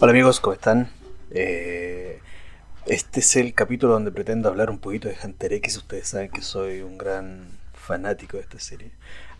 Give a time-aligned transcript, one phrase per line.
[0.00, 0.90] Hola amigos, ¿cómo están?
[1.30, 2.18] Eh,
[2.86, 5.76] este es el capítulo donde pretendo hablar un poquito de Hunter X.
[5.76, 8.90] Ustedes saben que soy un gran fanático de esta serie.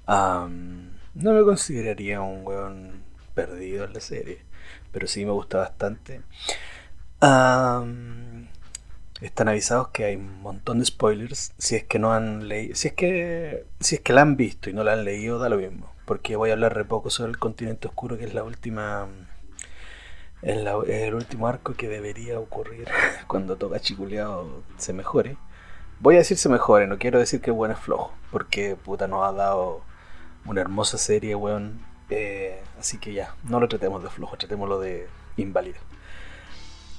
[0.07, 3.03] No me consideraría un weón
[3.35, 4.43] perdido en la serie,
[4.93, 6.21] pero sí me gusta bastante.
[9.21, 11.55] Están avisados que hay un montón de spoilers.
[11.59, 14.71] Si es que no han leído, si es que si es que la han visto
[14.71, 17.31] y no la han leído, da lo mismo, porque voy a hablar re poco sobre
[17.31, 19.09] el continente oscuro, que es la última
[20.43, 22.89] el, el último arco que debería ocurrir
[23.27, 25.37] cuando toca Chiculeado se mejore.
[26.01, 29.25] Voy a decir se mejore, no quiero decir que bueno es flojo, porque puta nos
[29.25, 29.83] ha dado
[30.45, 31.81] una hermosa serie, weón.
[32.11, 35.07] Eh, así que ya, no lo tratemos de flojo, tratémoslo de
[35.37, 35.79] inválido.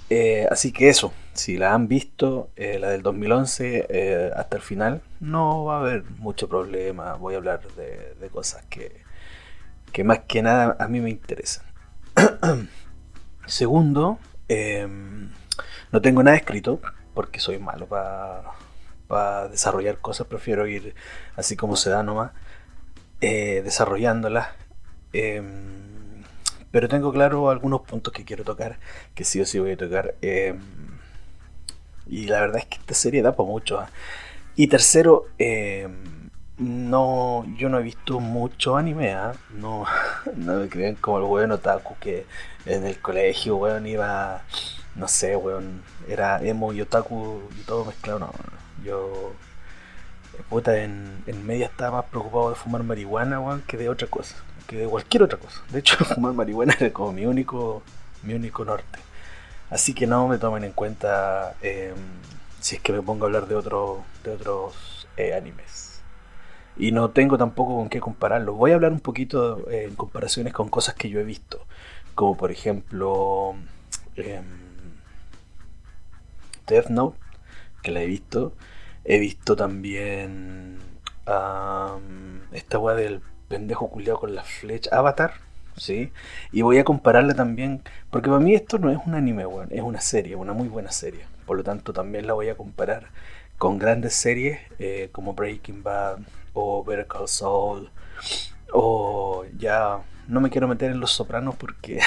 [0.09, 4.61] Eh, así que eso, si la han visto, eh, la del 2011 eh, hasta el
[4.61, 7.15] final, no va a haber mucho problema.
[7.15, 9.01] Voy a hablar de, de cosas que,
[9.91, 11.65] que más que nada a mí me interesan.
[13.45, 14.87] Segundo, eh,
[15.91, 16.79] no tengo nada escrito
[17.13, 20.27] porque soy malo para desarrollar cosas.
[20.27, 20.95] Prefiero ir
[21.35, 22.31] así como se da nomás,
[23.21, 24.47] eh, desarrollándolas.
[25.13, 25.41] Eh,
[26.71, 28.79] pero tengo claro algunos puntos que quiero tocar,
[29.13, 30.15] que sí o sí voy a tocar.
[30.21, 30.55] eh,
[32.07, 33.79] y la verdad es que esta serie da para mucho.
[33.79, 33.89] ¿ah?
[34.55, 35.27] Y tercero,
[36.63, 39.33] no, yo no he visto mucho anime, ¿ah?
[39.51, 39.85] no,
[40.35, 42.25] no me creen como el weón otaku que
[42.65, 44.41] en el colegio, weón, iba,
[44.95, 48.31] no sé, weón, era emo y otaku y todo mezclado, no,
[48.83, 49.33] yo,
[50.49, 54.35] puta, en, media estaba más preocupado de fumar marihuana, weón, que de otra cosa,
[54.67, 55.61] que de cualquier otra cosa.
[55.69, 57.83] De hecho, fumar marihuana era como mi único,
[58.23, 58.99] mi único norte.
[59.69, 61.93] Así que no me tomen en cuenta eh,
[62.59, 65.92] si es que me pongo a hablar de, otro, de otros eh, animes.
[66.77, 68.53] Y no tengo tampoco con qué compararlo.
[68.53, 71.65] Voy a hablar un poquito eh, en comparaciones con cosas que yo he visto.
[72.15, 73.55] Como por ejemplo
[74.15, 74.45] em,
[76.67, 77.17] Death Note,
[77.81, 78.53] que la he visto.
[79.05, 80.77] He visto también
[81.25, 84.95] am, esta weá del pendejo culiado con la flecha.
[84.97, 85.33] Avatar,
[85.77, 86.11] ¿sí?
[86.51, 89.81] Y voy a compararla también, porque para mí esto no es un anime, weón, es
[89.81, 91.25] una serie, una muy buena serie.
[91.45, 93.09] Por lo tanto, también la voy a comparar
[93.57, 96.19] con grandes series eh, como Breaking Bad
[96.53, 97.89] o Better Call Saul
[98.71, 101.99] o ya no me quiero meter en Los Sopranos porque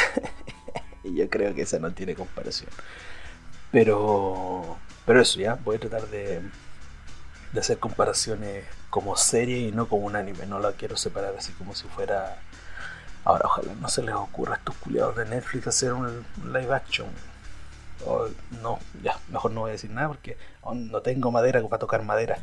[1.04, 2.70] yo creo que esa no tiene comparación.
[3.70, 6.40] Pero, pero eso ya, voy a tratar de,
[7.52, 10.46] de hacer comparaciones como serie y no como un anime.
[10.46, 12.38] No la quiero separar así como si fuera
[13.26, 17.08] Ahora, ojalá no se les ocurra a estos culiados de Netflix hacer un live action.
[18.04, 18.28] O,
[18.62, 20.36] no, ya, mejor no voy a decir nada porque
[20.74, 22.38] no tengo madera para tocar madera.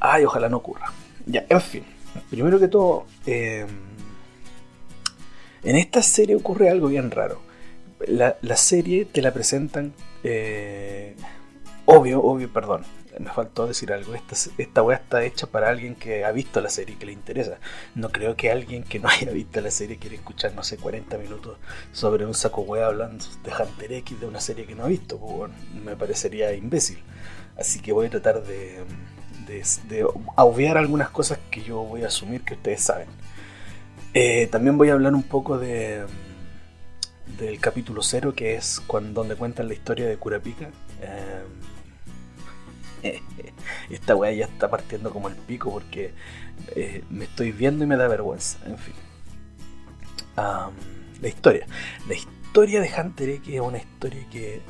[0.00, 0.92] Ay, ojalá no ocurra.
[1.26, 1.84] Ya, en fin.
[2.30, 3.66] Primero que todo, eh,
[5.64, 7.40] en esta serie ocurre algo bien raro.
[8.06, 9.92] La, la serie te la presentan.
[10.22, 11.16] eh,
[11.86, 12.84] obvio, obvio, perdón.
[13.18, 14.14] Me faltó decir algo.
[14.14, 17.58] Esta, esta está hecha para alguien que ha visto la serie y que le interesa.
[17.94, 21.16] No creo que alguien que no haya visto la serie quiera escuchar, no sé, 40
[21.18, 21.58] minutos
[21.92, 25.18] sobre un saco weá hablando de Hunter X de una serie que no ha visto.
[25.18, 25.50] Pues,
[25.84, 27.02] me parecería imbécil.
[27.58, 28.84] Así que voy a tratar de,
[29.88, 30.06] de,
[30.36, 33.08] obviar algunas cosas que yo voy a asumir que ustedes saben.
[34.12, 36.04] Eh, también voy a hablar un poco de
[37.38, 40.68] del capítulo 0, que es cuando, donde cuentan la historia de Kurapika.
[41.02, 41.42] Eh,
[43.90, 46.12] esta weá ya está partiendo como el pico porque
[46.74, 48.58] eh, me estoy viendo y me da vergüenza.
[48.66, 48.94] En fin.
[50.36, 51.66] La historia.
[52.08, 54.60] La historia de Hunter X es una historia que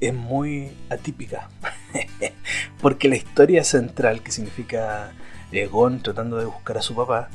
[0.00, 1.48] es muy atípica.
[2.80, 5.12] porque la historia central, que significa
[5.52, 7.28] eh, Gon tratando de buscar a su papá,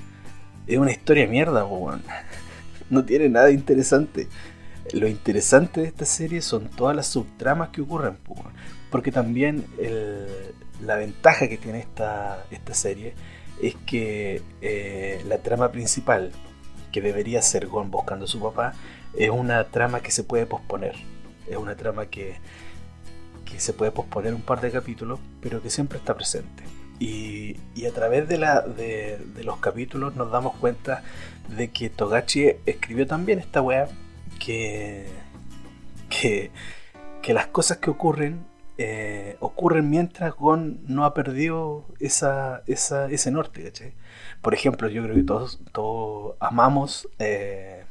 [0.68, 2.04] es una historia mierda, weón.
[2.90, 4.28] No tiene nada interesante.
[4.94, 8.18] Lo interesante de esta serie son todas las subtramas que ocurren.
[8.90, 9.66] Porque también
[10.82, 13.14] la ventaja que tiene esta, esta serie
[13.62, 16.32] es que eh, la trama principal,
[16.92, 18.74] que debería ser Gon buscando a su papá,
[19.18, 20.96] es una trama que se puede posponer.
[21.48, 22.38] Es una trama que,
[23.46, 26.64] que se puede posponer un par de capítulos, pero que siempre está presente.
[27.00, 31.04] Y, y a través de, la, de, de los capítulos nos damos cuenta
[31.48, 33.88] de que Togachi escribió también esta weá
[34.38, 35.08] que,
[36.10, 36.52] que,
[37.22, 38.46] que las cosas que ocurren
[38.80, 43.72] eh, ocurren mientras Gon no ha perdido esa, esa, ese norte.
[44.42, 47.84] Por ejemplo, yo creo que todos, todos amamos eh,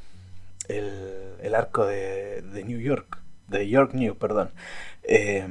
[0.69, 3.19] el, el arco de, de New York,
[3.49, 4.51] de York New, perdón.
[5.03, 5.47] Eh,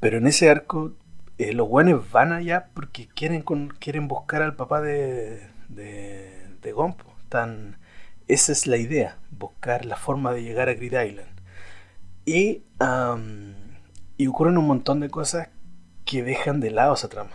[0.00, 0.92] pero en ese arco
[1.38, 6.74] eh, los buenos van allá porque quieren, con- quieren buscar al papá de, de, de.
[7.22, 7.76] Están
[8.26, 11.28] esa es la idea, buscar la forma de llegar a Grid Island.
[12.24, 12.62] Y,
[14.18, 15.48] y ocurren un montón de cosas
[16.04, 17.30] que dejan de lado esa trama.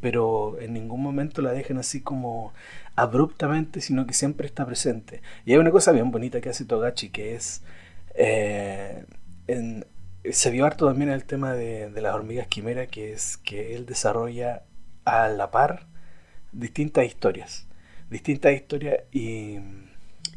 [0.00, 2.52] Pero en ningún momento la dejan así como
[2.96, 5.22] abruptamente, sino que siempre está presente.
[5.44, 7.62] Y hay una cosa bien bonita que hace Togachi, que es...
[8.14, 9.04] Eh,
[10.32, 13.86] se vio harto también el tema de, de las hormigas quimera, que es que él
[13.86, 14.62] desarrolla
[15.04, 15.86] a la par
[16.52, 17.66] distintas historias.
[18.10, 19.58] Distintas historias y,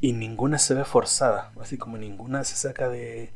[0.02, 3.32] y ninguna se ve forzada, así como ninguna se saca de,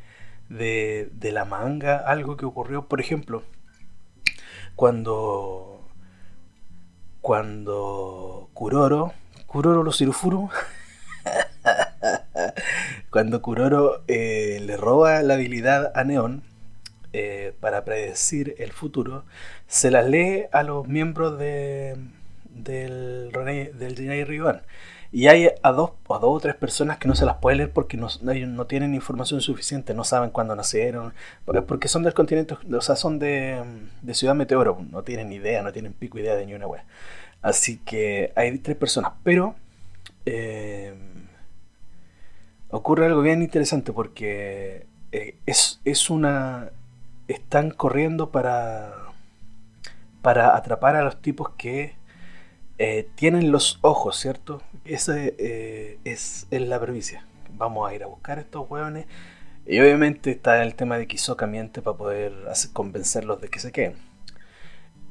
[0.53, 3.43] de, de la manga algo que ocurrió, por ejemplo,
[4.75, 5.73] cuando
[7.21, 9.13] cuando Kuroro,
[9.47, 10.49] Kuroro los Irufuru,
[13.09, 16.43] cuando Kuroro eh, le roba la habilidad a Neon
[17.13, 19.23] eh, para predecir el futuro,
[19.67, 21.95] se las lee a los miembros de,
[22.49, 24.61] del, del Rivan.
[25.15, 27.71] Y hay a dos, a dos o tres personas que no se las puede leer
[27.71, 31.13] porque no, no tienen información suficiente, no saben cuándo nacieron,
[31.67, 33.63] porque son del continente, o sea, son de,
[34.01, 36.83] de Ciudad Meteoro, no tienen idea, no tienen pico idea de ni una wea.
[37.43, 39.53] Así que hay tres personas, pero
[40.25, 40.95] eh,
[42.71, 46.71] ocurre algo bien interesante porque eh, es, es una...
[47.27, 48.93] Están corriendo para,
[50.23, 51.93] para atrapar a los tipos que
[52.79, 54.61] eh, tienen los ojos, ¿cierto?
[54.85, 57.25] Esa eh, es, la premisa.
[57.51, 59.05] Vamos a ir a buscar estos hueones.
[59.65, 62.33] Y obviamente está el tema de Kisoka miente para poder
[62.73, 63.95] convencerlos de que se queden.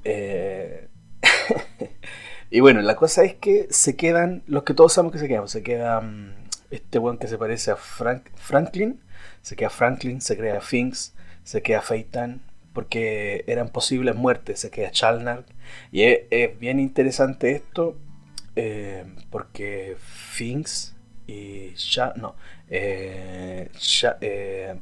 [0.05, 0.89] Eh,
[2.51, 5.49] y bueno, la cosa es que se quedan, los que todos sabemos que se quedan,
[5.49, 6.35] se queda mm,
[6.71, 9.01] este weón que se parece a Frank, Franklin,
[9.41, 12.43] se queda Franklin, se crea Finks, se queda Feitan,
[12.73, 15.45] porque eran posibles muertes, se queda Chalnar.
[15.91, 17.97] Y es, bien interesante esto,
[18.57, 20.95] eh, porque Finks
[21.27, 22.35] y ya no,
[22.69, 23.71] eh,
[24.21, 24.81] eh,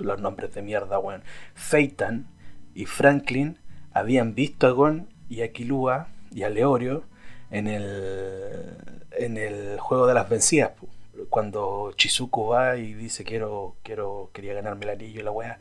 [0.00, 1.22] los nombres de mierda, weón.
[1.54, 2.26] Feitan
[2.74, 3.58] y Franklin
[3.92, 7.04] habían visto a Gon y a Kilua y a Leorio
[7.50, 8.76] en el,
[9.12, 10.72] en el juego de las vencidas.
[11.30, 15.58] Cuando Chizuko va y dice quiero, quiero, quería ganarme el anillo y la weá.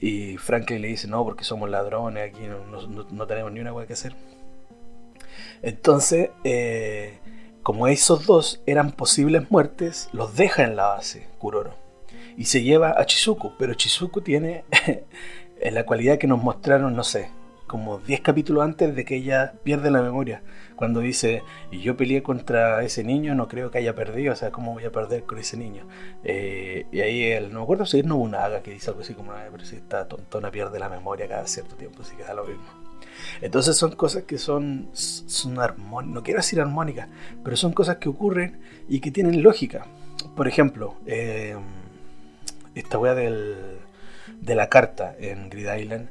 [0.00, 3.92] Y Franklin le dice, no, porque somos ladrones, aquí no, tenemos ni una hueá que
[3.94, 4.14] hacer.
[5.62, 7.18] Entonces, eh,
[7.62, 11.74] como esos dos eran posibles muertes, los deja en la base, Kuroro.
[12.36, 14.64] Y se lleva a Chizuku, pero Chizuku tiene
[15.70, 17.30] la cualidad que nos mostraron, no sé,
[17.66, 20.42] como 10 capítulos antes de que ella pierde la memoria.
[20.80, 24.50] Cuando dice, y yo peleé contra ese niño, no creo que haya perdido, o sea,
[24.50, 25.86] ¿cómo voy a perder con ese niño?
[26.24, 29.32] Eh, y ahí él, no me acuerdo si es Nobunaga que dice algo así como,
[29.52, 32.64] pero si está tontona, pierde la memoria cada cierto tiempo, así que da lo mismo.
[33.42, 37.10] Entonces son cosas que son, son armónicas, no quiero decir armónicas,
[37.44, 39.86] pero son cosas que ocurren y que tienen lógica.
[40.34, 41.56] Por ejemplo, eh,
[42.74, 46.08] esta wea de la carta en Grid Island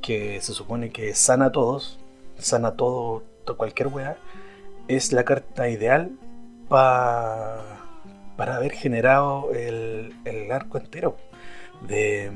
[0.00, 1.98] que se supone que sana a todos,
[2.38, 4.16] sana todo, cualquier weá,
[4.88, 6.12] es la carta ideal
[6.68, 7.76] para
[8.38, 10.14] haber generado el,
[10.50, 11.16] arco entero.
[11.86, 12.32] De,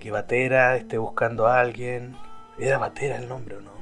[0.00, 2.16] que Batera esté buscando a alguien.
[2.58, 3.72] ¿Era Batera el nombre o no?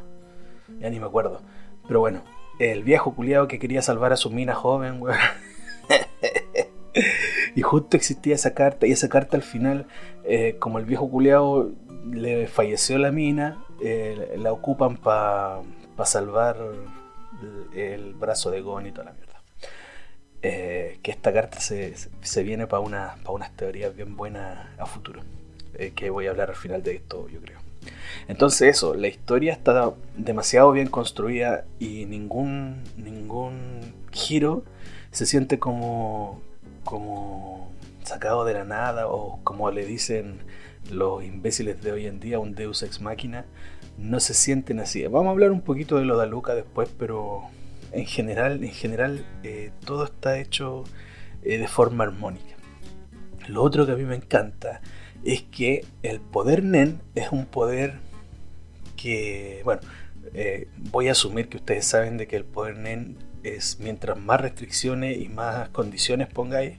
[0.79, 1.43] Ya ni me acuerdo.
[1.89, 2.23] Pero bueno,
[2.61, 5.19] el viejo culiado que quería salvar a su mina joven, weón.
[7.57, 9.87] y justo existía esa carta, y esa carta al final,
[10.25, 11.73] eh, como el viejo culiado
[12.11, 15.61] le falleció la mina, eh, la ocupan para
[16.05, 16.57] salvar
[17.75, 19.41] el, brazo de Gon y toda la mierda.
[20.43, 25.23] Eh, que esta carta se, viene para una, unas teorías bien buenas a futuro.
[25.75, 27.59] Eh, que voy a hablar al final de esto, yo creo.
[28.29, 34.65] Entonces eso, la historia está demasiado bien construida y ningún, ningún giro
[35.11, 36.41] se siente como,
[36.85, 37.71] como
[38.05, 40.41] sacado de la nada o como le dicen
[40.91, 43.45] los imbéciles de hoy en día, un Deus ex máquina,
[43.99, 45.03] no se sienten así.
[45.05, 47.43] Vamos a hablar un poquito de lo de Luca después, pero
[47.93, 50.85] en general, en general eh, todo está hecho
[51.43, 52.57] eh, de forma armónica.
[53.49, 54.81] Lo otro que a mí me encanta
[55.25, 57.95] es que el poder Nen es un poder
[58.97, 59.83] que, bueno,
[60.33, 64.41] eh, voy a asumir que ustedes saben de que el poder Nen es mientras más
[64.41, 66.79] restricciones y más condiciones pongáis,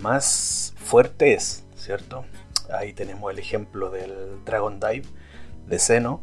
[0.00, 2.24] más fuerte es, ¿cierto?
[2.68, 5.04] Ahí tenemos el ejemplo del Dragon Dive
[5.66, 6.22] de Seno,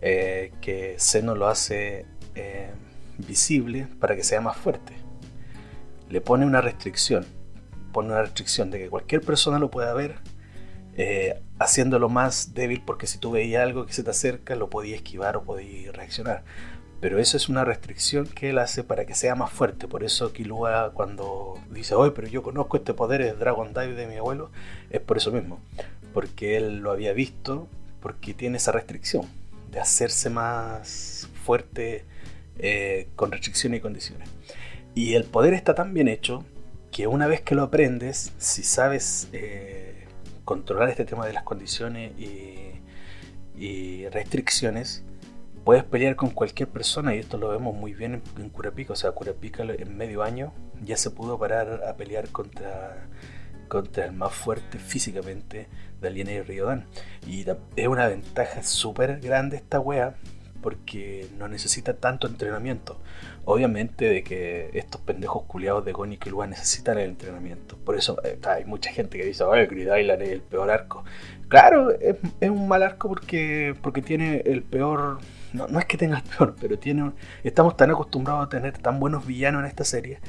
[0.00, 2.70] eh, que Seno lo hace eh,
[3.18, 4.94] visible para que sea más fuerte.
[6.08, 7.26] Le pone una restricción,
[7.92, 10.16] pone una restricción de que cualquier persona lo pueda ver,
[10.96, 14.96] eh, haciéndolo más débil porque si tú veías algo que se te acerca lo podías
[14.96, 16.44] esquivar o podías reaccionar.
[17.00, 19.88] Pero eso es una restricción que él hace para que sea más fuerte.
[19.88, 24.06] Por eso Kilua cuando dice, oye, pero yo conozco este poder, es Dragon Dive de
[24.06, 24.50] mi abuelo,
[24.90, 25.60] es por eso mismo.
[26.12, 27.68] Porque él lo había visto,
[28.00, 29.26] porque tiene esa restricción
[29.70, 32.04] de hacerse más fuerte
[32.58, 34.28] eh, con restricciones y condiciones.
[34.94, 36.44] Y el poder está tan bien hecho
[36.90, 40.06] que una vez que lo aprendes, si sabes eh,
[40.44, 42.48] controlar este tema de las condiciones y,
[44.10, 45.04] restricciones,
[45.64, 48.94] puedes pelear con cualquier persona y esto lo vemos muy bien en, en Curapica.
[48.94, 50.52] O sea, Curapica en medio año
[50.82, 53.06] ya se pudo parar a pelear contra,
[53.68, 55.68] contra el más fuerte físicamente
[56.00, 56.86] de y Ryodan.
[57.26, 60.14] Y es una ventaja súper grande esta wea
[60.62, 63.00] porque no necesita tanto entrenamiento.
[63.44, 67.76] Obviamente de que estos pendejos culiados de Gon y Killua necesitan el entrenamiento.
[67.78, 71.04] Por eso eh, hay mucha gente que dice, oye, Grid Island es el peor arco.
[71.48, 75.18] Claro, es, un mal arco porque, porque tiene el peor...
[75.52, 77.10] No, no es que tenga el peor, pero tiene...
[77.42, 80.20] Estamos tan acostumbrados a tener tan buenos villanos en esta serie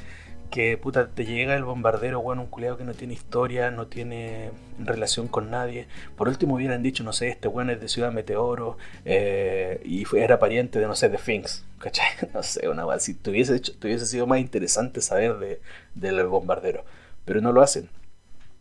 [0.51, 4.51] que puta, te llega el bombardero, bueno, un culeado que no tiene historia, no tiene
[4.77, 5.87] relación con nadie.
[6.15, 10.37] Por último hubieran dicho, no sé, este weón es de Ciudad Meteoro eh, y era
[10.39, 12.05] pariente de, no sé, de Finks, ¿cachai?
[12.33, 15.61] No sé, una vez, si tuviese, hecho, tuviese sido más interesante saber de,
[15.95, 16.85] del bombardero,
[17.25, 17.89] pero no lo hacen.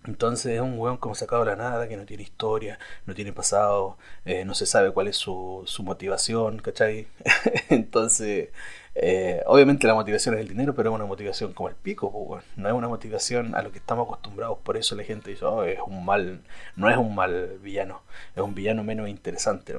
[0.07, 3.33] Entonces es un weón como sacado de la nada, que no tiene historia, no tiene
[3.35, 7.07] pasado, eh, no se sabe cuál es su, su motivación, ¿cachai?
[7.69, 8.49] Entonces
[8.95, 12.45] eh, obviamente la motivación es el dinero, pero es una motivación como el pico, pues,
[12.57, 14.59] no es una motivación a lo que estamos acostumbrados.
[14.59, 16.43] Por eso la gente dice, oh, es un mal,
[16.77, 18.03] no es un mal villano,
[18.35, 19.75] es un villano menos interesante.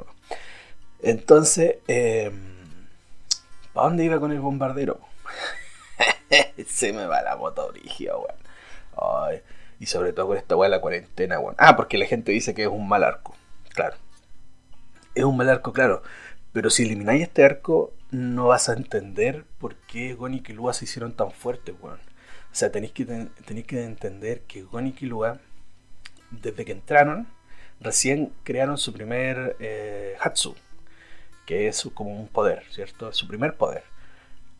[1.02, 2.32] Entonces, eh,
[3.74, 5.00] ¿para dónde iba con el bombardero?
[6.68, 8.14] Se me va la moto origia,
[9.80, 12.64] y sobre todo con esta weá de la cuarentena, Ah, porque la gente dice que
[12.64, 13.36] es un mal arco.
[13.74, 13.96] Claro.
[15.16, 16.04] Es un mal arco, claro.
[16.54, 21.14] Pero si elimináis este arco, no vas a entender por qué Gon y se hicieron
[21.14, 22.00] tan fuertes, weón.
[22.52, 24.96] O sea, tenéis que, tenéis que entender que Gon y
[26.32, 27.28] desde que entraron,
[27.80, 30.56] recién crearon su primer eh, Hatsu,
[31.46, 33.12] que es como un poder, ¿cierto?
[33.14, 33.84] Su primer poder.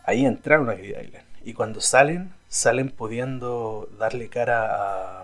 [0.06, 1.26] Ahí entraron a Grid Island.
[1.44, 5.24] Y cuando salen, salen pudiendo darle cara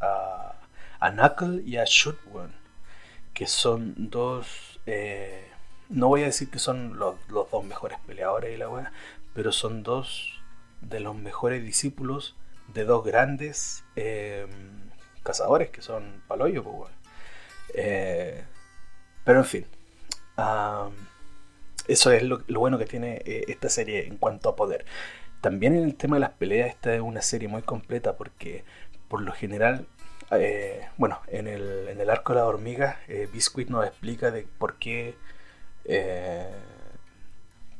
[0.00, 0.54] a,
[1.00, 2.18] a, Knuckle y a Shoot,
[3.34, 4.80] que son dos...
[4.86, 5.47] Eh,
[5.88, 8.92] no voy a decir que son los, dos mejores peleadores de la weá,
[9.34, 10.40] pero son dos
[10.80, 12.36] de los mejores discípulos
[12.72, 14.48] de dos grandes em,
[15.22, 16.92] cazadores que son Paloyo, pues,
[17.74, 18.44] eh,
[19.24, 19.66] pero en fin,
[21.86, 24.84] eso es lo, bueno que tiene eh, esta serie en cuanto a poder.
[25.40, 28.64] También en el tema de las peleas, esta es una serie muy completa porque
[29.08, 29.86] por lo general
[30.32, 33.00] eh, bueno, en el, en el, arco de la hormiga,
[33.32, 35.14] Biscuit nos explica de por qué
[35.88, 36.46] eh,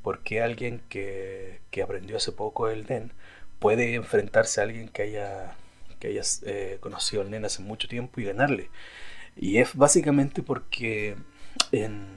[0.02, 3.12] porque alguien que, aprendió hace poco el NEN
[3.60, 5.54] puede enfrentarse a alguien que haya,
[6.00, 8.70] que haya eh, conocido el NEN hace mucho tiempo y ganarle.
[9.36, 11.16] Y es básicamente porque
[11.70, 12.08] en,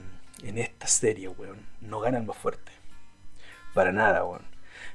[0.43, 1.29] esta serie,
[1.81, 2.71] no gana el más fuerte.
[3.75, 4.45] Para nada, weón.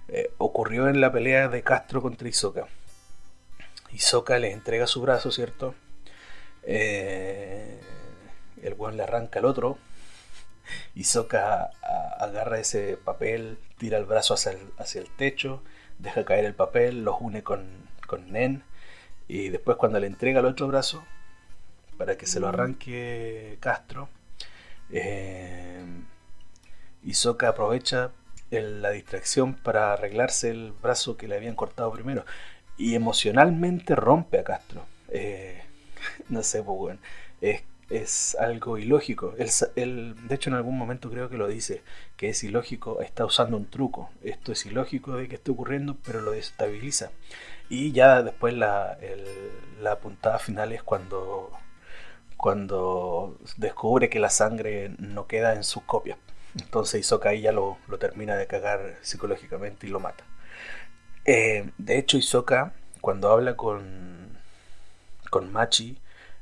[0.09, 2.67] Eh, ocurrió en la pelea de Castro contra Isoka.
[3.93, 5.75] Isoka le entrega su brazo, ¿cierto?
[6.65, 7.79] el
[8.77, 9.79] weón le arranca al otro
[10.95, 11.71] y Soka
[12.19, 15.63] agarra ese papel, tira el brazo hacia el, hacia el, techo,
[15.99, 17.67] deja caer el papel, los une con,
[18.07, 18.65] con Nen.
[19.29, 21.05] Y después cuando le entrega el otro brazo
[21.99, 24.09] para que se lo arranque Castro,
[24.91, 25.85] eh,
[27.03, 28.13] Isoka aprovecha
[28.51, 32.25] la distracción para arreglarse el brazo que le habían cortado primero.
[32.77, 34.87] Y emocionalmente rompe a Castro.
[35.09, 35.63] Eh,
[36.29, 37.01] no sé, pues bueno,
[37.41, 39.33] es es algo ilógico.
[39.37, 41.83] De hecho, en algún momento creo que lo dice,
[42.17, 44.11] que es ilógico, está usando un truco.
[44.23, 47.11] Esto es ilógico de que esté ocurriendo, pero lo desestabiliza.
[47.69, 48.99] Y ya después la,
[49.81, 51.51] la puntada final es cuando,
[52.37, 56.19] cuando descubre que la sangre no queda en sus copias.
[56.59, 60.25] Entonces Isoka ahí ya lo, termina de cagar psicológicamente y lo mata.
[61.25, 64.39] Eh, de hecho, Isoka, cuando habla con,
[65.31, 65.99] con Machi,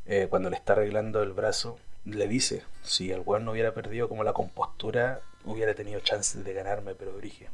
[0.07, 4.09] eh, cuando le está arreglando el brazo, le dice, si el weón no hubiera perdido
[4.09, 7.49] como la compostura, hubiera tenido chances de ganarme, pero dirige.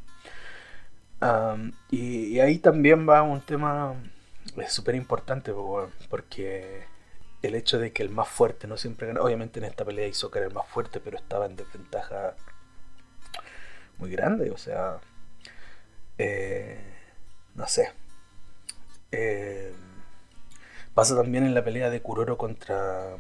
[1.91, 3.95] y, ahí también va un tema
[4.69, 5.53] súper importante,
[6.09, 6.85] porque
[7.43, 10.31] el hecho de que el más fuerte no siempre gana, obviamente en esta pelea hizo
[10.31, 12.35] que era el más fuerte, pero estaba en desventaja
[13.99, 14.99] muy grande, o sea,
[16.19, 16.81] eh,
[17.55, 17.93] no sé.
[19.13, 19.73] Eh,
[20.95, 23.17] Pasa también en la pelea de Kuroro contra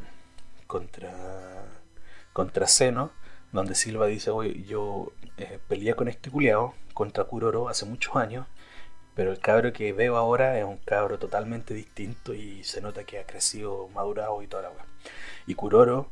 [0.66, 1.12] contra
[2.32, 3.12] contra Zeno,
[3.52, 8.46] donde Silva dice, oye, yo eh, peleé con este culiao contra Kuroro hace muchos años,
[9.14, 13.18] pero el cabro que veo ahora es un cabro totalmente distinto y se nota que
[13.18, 14.84] ha crecido, madurado y toda la weá.
[15.46, 16.08] Y Kuroro,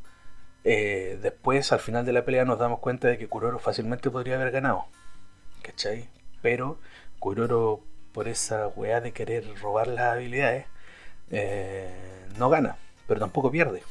[0.64, 4.36] eh, después al final de la pelea nos damos cuenta de que Kuroro fácilmente podría
[4.36, 4.86] haber ganado,
[5.62, 6.08] ¿cachai?
[6.42, 6.78] Pero
[7.18, 7.80] Kuroro,
[8.12, 10.66] por esa weá de querer robar las habilidades,
[11.30, 13.82] eh, no gana, pero tampoco pierde.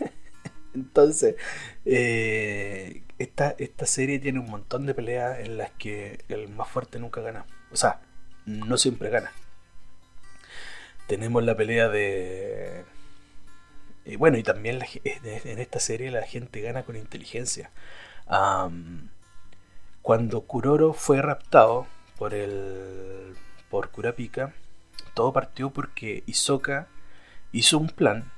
[0.74, 1.36] Entonces,
[1.84, 6.98] eh, esta, esta serie tiene un montón de peleas en las que el más fuerte
[6.98, 7.46] nunca gana.
[7.72, 8.00] O sea,
[8.46, 9.32] no siempre gana.
[11.06, 12.84] Tenemos la pelea de...
[14.04, 17.70] Y bueno, y también en esta serie la gente gana con inteligencia.
[20.02, 21.86] cuando Kuroro fue raptado
[22.18, 23.36] por el
[23.70, 24.52] por Kurapika,
[25.18, 26.86] todo partió porque Isoka
[27.50, 28.30] hizo un plan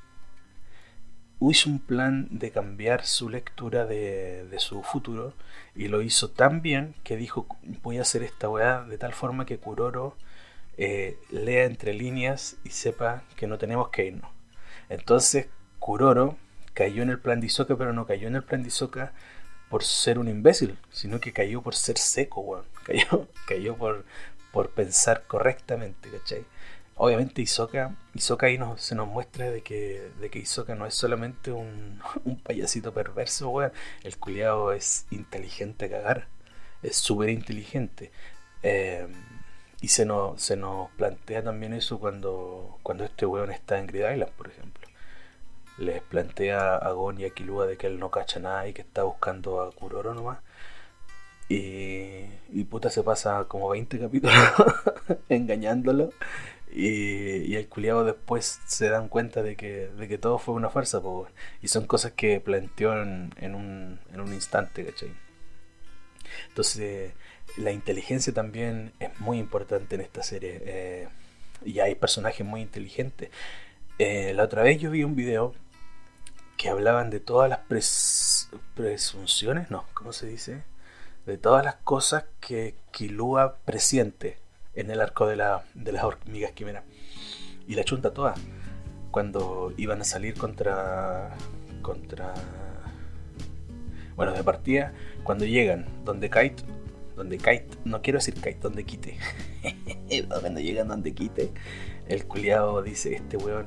[1.43, 5.35] hizo un plan de cambiar su lectura de, su futuro
[5.75, 7.47] y lo hizo tan bien que dijo
[7.83, 10.17] voy a hacer esta weá de tal forma que Kuroro
[10.79, 14.31] eh, lea entre líneas y sepa que no tenemos que irnos.
[14.89, 15.49] Entonces
[15.81, 16.39] Kuroro
[16.73, 19.13] cayó en el plan de Isoka pero no cayó en el plan de Isoka
[19.69, 22.65] por ser un imbécil, sino que cayó por ser seco, weón.
[22.85, 24.05] Cayó, cayó por,
[24.53, 26.45] por pensar correctamente, ¿cachai?
[27.01, 31.51] Obviamente Isoka, Isoka ahí se nos muestra de que, de que Isoka no es solamente
[31.53, 32.01] un,
[32.45, 33.73] payasito perverso, weón.
[34.05, 36.29] El culiado es inteligente a cagar.
[36.83, 38.13] Es súper inteligente.
[38.63, 39.09] Eh,
[39.81, 44.11] y se nos, se nos plantea también eso cuando, cuando este weón está en Grid
[44.13, 44.87] Island, por ejemplo.
[45.79, 48.83] Les plantea a Gon y a Kilua de que él no cacha nada y que
[48.83, 50.41] está buscando a Kuroro nomás.
[51.49, 54.37] Y, y puta se pasa como 20 capítulos
[55.29, 56.11] engañándolo
[56.73, 61.03] y, el culiado después se dan cuenta de que, de que todo fue una farsa,
[61.63, 65.13] y son cosas que planteó en, un, en un instante, ¿cachai?
[66.49, 67.13] Entonces,
[67.57, 70.63] la inteligencia también es muy importante en esta serie.
[70.65, 71.09] Eh,
[71.65, 73.31] y hay personajes muy inteligentes.
[73.99, 75.55] Eh, la otra vez yo vi un video
[76.57, 77.61] que hablaban de todas las
[78.75, 80.63] presunciones, no, ¿cómo se dice?
[81.27, 84.39] De todas las cosas que Kilua presiente
[84.75, 86.85] en el arco de, la, de las hormigas quimera.
[87.67, 88.35] Y la chunta toda.
[89.11, 91.31] Cuando iban a salir contra.
[91.83, 92.35] contra.
[94.17, 94.93] Bueno, de partida,
[95.25, 96.63] cuando llegan donde Kite.
[97.17, 99.17] Donde Kite, no quiero decir Kite, donde Quite.
[100.29, 101.51] cuando llegan donde Quite,
[102.07, 103.67] el culiado dice: Este weón,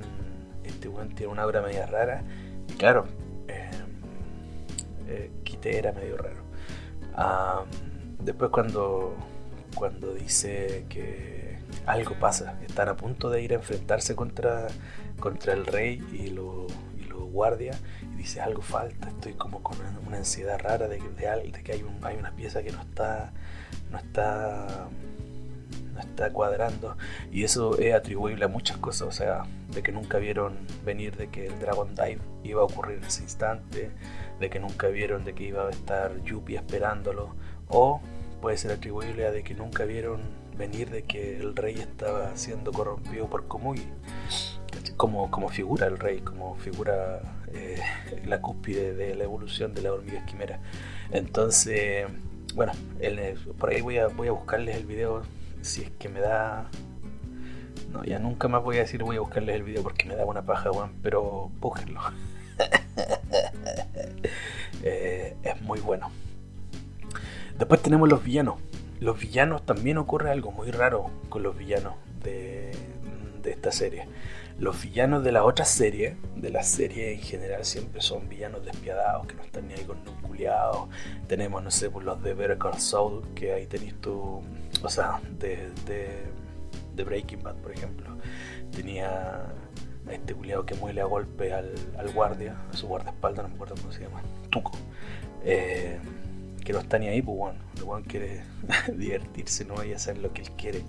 [0.63, 2.23] este weón tiene una obra media rara.
[2.69, 3.05] Y claro,
[3.47, 3.69] eh,
[5.07, 6.43] eh, Quite era medio raro.
[8.19, 9.15] después, cuando
[9.75, 14.67] cuando dice que algo pasa, están a punto de ir a enfrentarse contra,
[15.19, 16.71] contra el rey y los
[17.09, 21.63] lo guardias, y dice algo falta, estoy como con una, ansiedad rara de, de, de
[21.63, 23.33] que hay, un, hay una pieza que no está,
[23.91, 24.89] no está
[25.93, 26.97] no está cuadrando
[27.31, 31.29] y eso es atribuible a muchas cosas, o sea, de que nunca vieron venir de
[31.29, 33.91] que el Dragon Dive iba a ocurrir en ese instante,
[34.39, 37.35] de que nunca vieron de que iba a estar Yuppie esperándolo,
[37.67, 38.01] o
[38.43, 40.19] puede ser atribuible a de que nunca vieron
[40.57, 43.87] venir de que el rey estaba siendo corrompido por Komugi
[44.97, 47.21] como, como figura el rey, como figura
[47.53, 47.79] eh,
[48.25, 50.59] la cúspide de la evolución de la hormiga esquimera.
[51.11, 52.05] Entonces,
[52.53, 52.73] bueno,
[53.59, 55.21] por ahí voy a, voy a buscarles el video
[55.61, 56.69] si es que me da...
[57.93, 60.25] No, ya nunca más voy a decir voy a buscarles el video porque me da
[60.25, 62.01] una paja, bueno, pero búsquenlo.
[64.85, 66.11] Eh, es muy bueno.
[67.57, 68.55] Después tenemos los villanos.
[68.99, 72.71] Los villanos también ocurre algo muy raro con los villanos de,
[73.43, 74.07] esta serie.
[74.59, 79.27] Los villanos de la otra serie, de la serie en general, siempre son villanos despiadados,
[79.27, 80.87] que no están ni ahí con un culiados.
[81.27, 84.41] Tenemos, no sé, pues los de Better Call Saul, que ahí tenéis tú,
[84.81, 88.07] o sea, de, de, Breaking Bad, por ejemplo.
[88.71, 89.41] Tenía
[90.07, 93.55] a este culiado que muele a golpe al, al guardia, a su guardaespaldas, no me
[93.55, 94.71] acuerdo cómo se llama, Tuco.
[95.43, 95.99] Eh,
[96.63, 98.43] que no está ni ahí, pues bueno, el weón quiere
[98.95, 100.81] divertirse, no vaya a hacer lo que él quiere.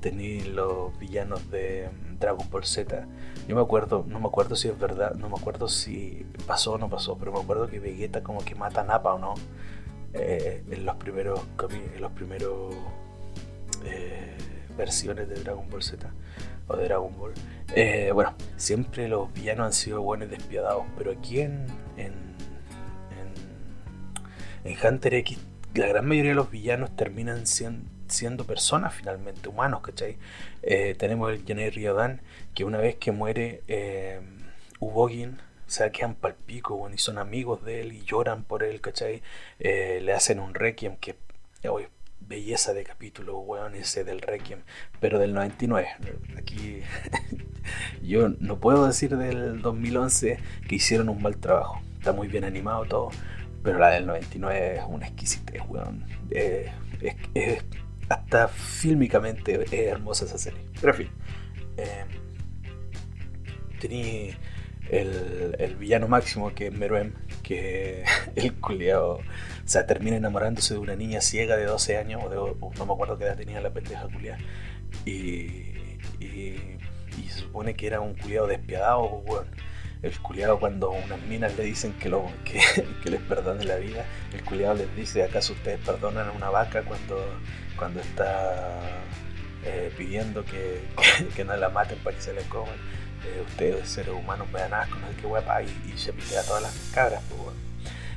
[0.00, 1.88] Tener los villanos de
[2.20, 3.06] Dragon Ball Z.
[3.48, 6.78] Yo me acuerdo, no me acuerdo si es verdad, no me acuerdo si pasó o
[6.78, 9.34] no pasó, pero me acuerdo que Vegeta como que mata a Nappa o no.
[10.12, 12.74] Eh, en los primeros en los primeros
[13.84, 14.36] eh,
[14.76, 16.10] versiones de Dragon Ball Z
[16.68, 17.32] o de Dragon Ball.
[17.74, 22.14] Eh, bueno, siempre los villanos han sido buenos y despiadados, pero aquí en en
[24.74, 25.38] Hunter X,
[25.74, 30.16] la gran mayoría de los villanos terminan siendo, personas finalmente, humanos, ¿cachai?
[30.62, 32.22] Eh, tenemos el Jenny Ryodan,
[32.54, 34.20] que una vez que muere eh,
[34.80, 38.80] Ubogin, O sea, quedan palpico, bueno, y son amigos de él y lloran por él,
[38.80, 39.22] ¿cachai?
[39.58, 41.16] Eh, le hacen un requiem que,
[41.68, 41.88] hoy
[42.28, 44.60] belleza de capítulo, weón, ese del Requiem,
[45.00, 45.88] pero del 99.
[46.36, 46.80] Aquí
[48.02, 51.80] yo no puedo decir del 2011 que hicieron un mal trabajo.
[51.98, 53.10] Está muy bien animado todo,
[53.66, 56.04] pero la del 99 es una exquisitez, weón.
[56.30, 56.70] Es,
[58.08, 60.60] hasta fílmicamente es hermosa esa serie.
[60.80, 61.10] Pero en fin.
[61.76, 62.04] Eh,
[63.80, 64.38] tenía
[64.88, 68.04] el, villano máximo que es Meruem, que
[68.36, 72.92] el culiao, o termina enamorándose de una niña ciega de 12 años, o, no me
[72.92, 74.38] acuerdo qué edad tenía la pendeja culiao,
[75.04, 75.72] y,
[76.20, 76.78] y,
[77.28, 79.50] se supone que era un culiado despiadado, bueno,
[80.06, 82.60] el culiado cuando unas minas le dicen que, lo, que,
[83.02, 86.82] que les perdone la vida, el culiado les dice, ¿acaso ustedes perdonan a una vaca
[86.82, 87.22] cuando,
[87.76, 88.80] cuando está
[89.64, 90.82] eh, pidiendo que,
[91.36, 92.74] que, no la maten para que se la coman?
[93.24, 96.44] Eh, ustedes seres humanos vean asco, no sé qué guapa, y, y se pitea a
[96.44, 97.22] todas las cabras.
[97.28, 97.56] Pues,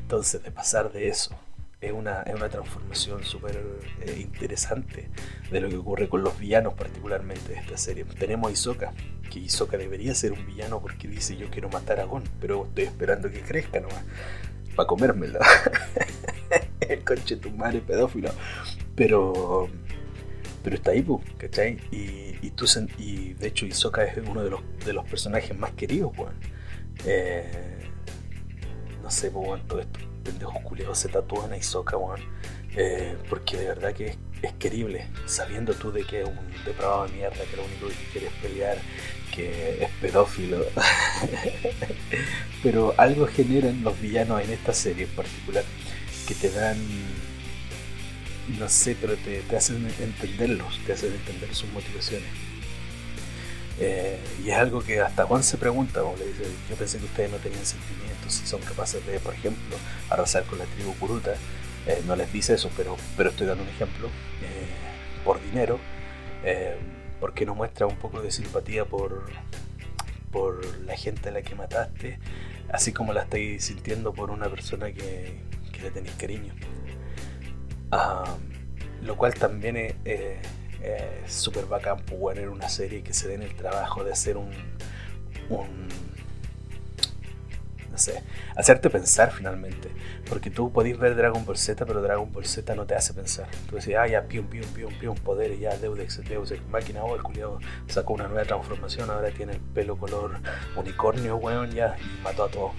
[0.01, 1.35] Entonces, de pasar de eso,
[1.81, 3.63] es una, es una transformación súper
[4.01, 5.09] eh, interesante
[5.49, 8.03] de lo que ocurre con los villanos, particularmente de esta serie.
[8.03, 8.93] Tenemos a Isoka,
[9.31, 12.85] que Isoka debería ser un villano porque dice yo quiero matar a Gon, pero estoy
[12.85, 14.03] esperando que crezca nomás,
[14.75, 15.39] para comérmelo.
[16.81, 18.31] El conche tu madre pedófilo.
[18.95, 19.69] Pero
[20.61, 21.05] pero está ahí,
[21.37, 21.79] ¿cachai?
[21.89, 22.65] Y, y, tú,
[22.97, 26.33] y de hecho Isoka es uno de los, de los personajes más queridos, weón.
[27.05, 27.87] Eh,
[29.01, 31.97] no sé, weón, todos estos pendejos culiados se tatúan a Isoka.
[32.75, 37.13] Eh, porque de verdad que es, querible, sabiendo tú de que es un depravado de
[37.13, 38.77] mierda, que lo único que quiere pelear,
[39.35, 40.65] que es pedófilo.
[42.63, 45.63] Pero algo generan los villanos en esta serie en particular,
[46.27, 46.77] que te dan
[48.57, 52.27] no sé, pero te, hacen entenderlos, te hacen entender sus motivaciones.
[53.79, 57.31] Eh, y es algo que hasta Juan se pregunta, le dice, yo pensé que ustedes
[57.31, 59.77] no tenían sentimientos, si son capaces de, por ejemplo,
[60.09, 61.35] arrasar con la tribu Kuruta.
[61.87, 64.07] Eh, no les dice eso, pero, pero estoy dando un ejemplo.
[64.07, 65.79] Eh, por dinero,
[67.19, 69.25] ¿por qué no muestra un poco de simpatía por,
[70.31, 72.19] por la gente a la que mataste,
[72.71, 76.53] así como la estáis sintiendo por una persona que, que le tenéis cariño?
[79.03, 80.37] lo cual también es
[81.27, 84.51] súper bacán poder en una serie que se den el trabajo de hacer un,
[87.91, 88.23] no sé,
[88.55, 89.89] hacerte pensar finalmente.
[90.29, 93.47] Porque tú podés ver Dragon Ball Z, pero Dragon Ball Z no te hace pensar.
[93.69, 97.03] Tú decís, ah, ya, pium, pium, pium, pium, poder, y ya, Deus Deus Ex Máquina,
[97.03, 100.37] o oh, el culiado sacó una nueva transformación, ahora tiene el pelo color
[100.75, 102.71] unicornio, weón, ya, y mató a todos.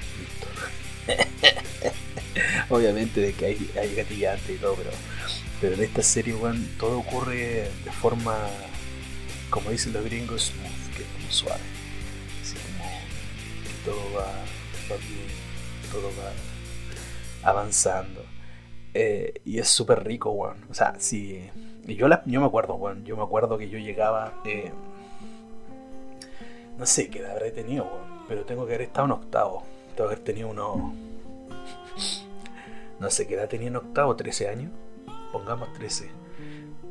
[2.69, 4.91] Obviamente de que hay, hay gatillante y todo, pero,
[5.61, 8.37] pero en esta serie, weón, todo ocurre de forma,
[9.51, 11.61] como dicen los gringos, smooth, que es como suave.
[12.43, 12.89] Así como
[13.85, 15.29] todo va, bien,
[15.93, 18.25] todo va avanzando.
[18.95, 20.65] Eh, y es súper rico, weón.
[20.71, 21.49] O sea, sí.
[21.87, 23.05] Y yo, la, yo me acuerdo, weón.
[23.05, 24.41] Yo me acuerdo que yo llegaba.
[24.45, 24.73] Eh,
[26.79, 28.25] no sé qué edad habré tenido, weón.
[28.29, 29.63] Pero tengo que haber estado en octavo.
[29.95, 30.95] Tengo que haber tenido uno
[33.01, 34.71] no sé qué edad tenía en octavo, 13 años,
[35.33, 36.21] pongamos 13.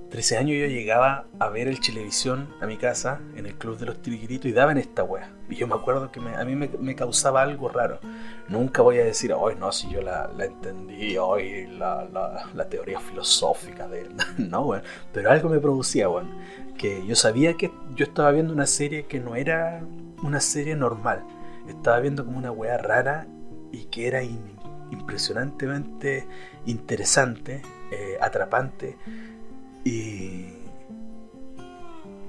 [0.09, 3.85] 13 años yo llegaba a ver el televisión a mi casa en el club de
[3.85, 5.31] los tiriquiritos y daban esta wea.
[5.49, 7.99] Y yo me acuerdo que a mí me, causaba algo raro.
[8.47, 14.01] Nunca voy a decir, hoy no, si yo la, entendí, hoy la, teoría filosófica de
[14.01, 14.15] él.
[14.37, 14.83] no, weón.
[15.13, 16.29] Pero algo me producía, weón.
[16.77, 19.81] Que yo sabía que yo estaba viendo una serie que no era
[20.23, 21.23] una serie normal.
[21.67, 23.27] Estaba viendo como una wea rara
[23.71, 26.27] y que era impresionantemente
[26.65, 28.97] interesante, eh, atrapante
[29.83, 30.47] y,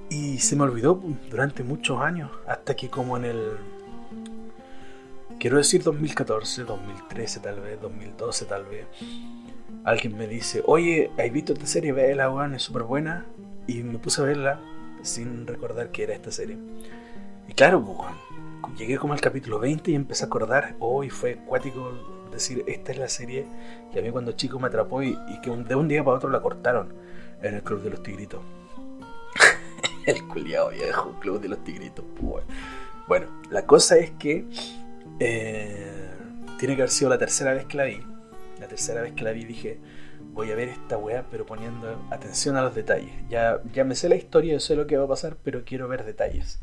[0.08, 3.56] y se me olvidó durante muchos años, hasta que como en el,
[5.38, 8.86] quiero decir 2014, 2013 tal vez, 2012 tal vez,
[9.84, 11.92] alguien me dice, oye, ¿has visto esta serie?
[11.92, 13.26] Vela, weón, es súper buena.
[13.66, 14.60] Y me puse a verla
[15.02, 16.58] sin recordar que era esta serie.
[17.48, 22.19] Y claro, pues, llegué como al capítulo 20 y empecé a acordar, hoy fue acuático
[22.30, 23.46] decir, esta es la serie
[23.92, 26.40] que a mí cuando chico me atrapó y, que de un día para otro la
[26.40, 26.92] cortaron
[27.42, 28.40] en el Club de los Tigritos.
[30.06, 32.04] el culiado viejo, Club de los Tigritos.
[32.20, 32.44] Pues.
[33.06, 34.46] Bueno, la cosa es que
[35.18, 36.10] eh,
[36.58, 38.00] tiene que haber sido la tercera vez que la vi.
[38.58, 39.80] La tercera vez que la vi dije,
[40.32, 43.12] voy a ver esta weá, pero poniendo atención a los detalles.
[43.28, 45.88] Ya, ya me sé la historia, yo sé lo que va a pasar, pero quiero
[45.88, 46.60] ver detalles.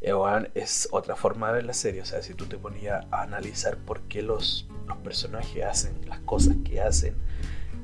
[0.00, 2.02] Es otra forma de ver la serie.
[2.02, 6.20] O sea, si tú te ponías a analizar por qué los, los personajes hacen las
[6.20, 7.14] cosas que hacen,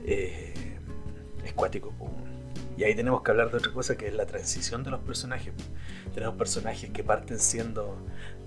[0.05, 0.79] eh,
[1.45, 1.93] es cuático.
[2.77, 5.53] Y ahí tenemos que hablar de otra cosa que es la transición de los personajes.
[6.15, 7.97] Tenemos personajes que parten siendo.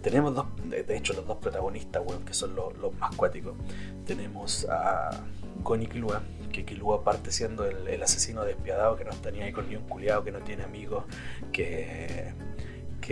[0.02, 3.56] Tenemos dos, de hecho, los dos protagonistas, weón, que son los, más cuáticos.
[4.06, 5.10] Tenemos a
[5.82, 9.68] y Kilua, que Kilua parte siendo el, asesino despiadado que no está ni ahí con
[9.68, 11.04] ni un culiado, que no tiene amigos,
[11.52, 12.34] que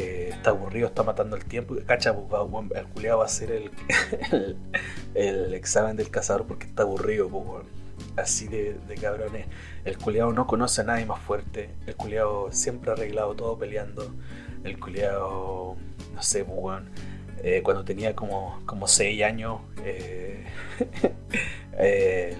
[0.01, 1.75] está aburrido, está matando el tiempo.
[1.85, 2.41] Cacha, pues,
[2.75, 3.51] el culiado va a hacer
[4.31, 4.57] el,
[5.15, 7.65] el, examen del cazador porque está aburrido, pues,
[8.17, 9.47] así de, cabrones.
[9.85, 11.69] El culiado no conoce a nadie más fuerte.
[11.85, 14.13] El culiado siempre arreglado todo peleando.
[14.63, 15.75] El culiado,
[16.13, 16.83] no sé, pues,
[17.43, 20.45] eh, cuando tenía como, como 6 años, eh,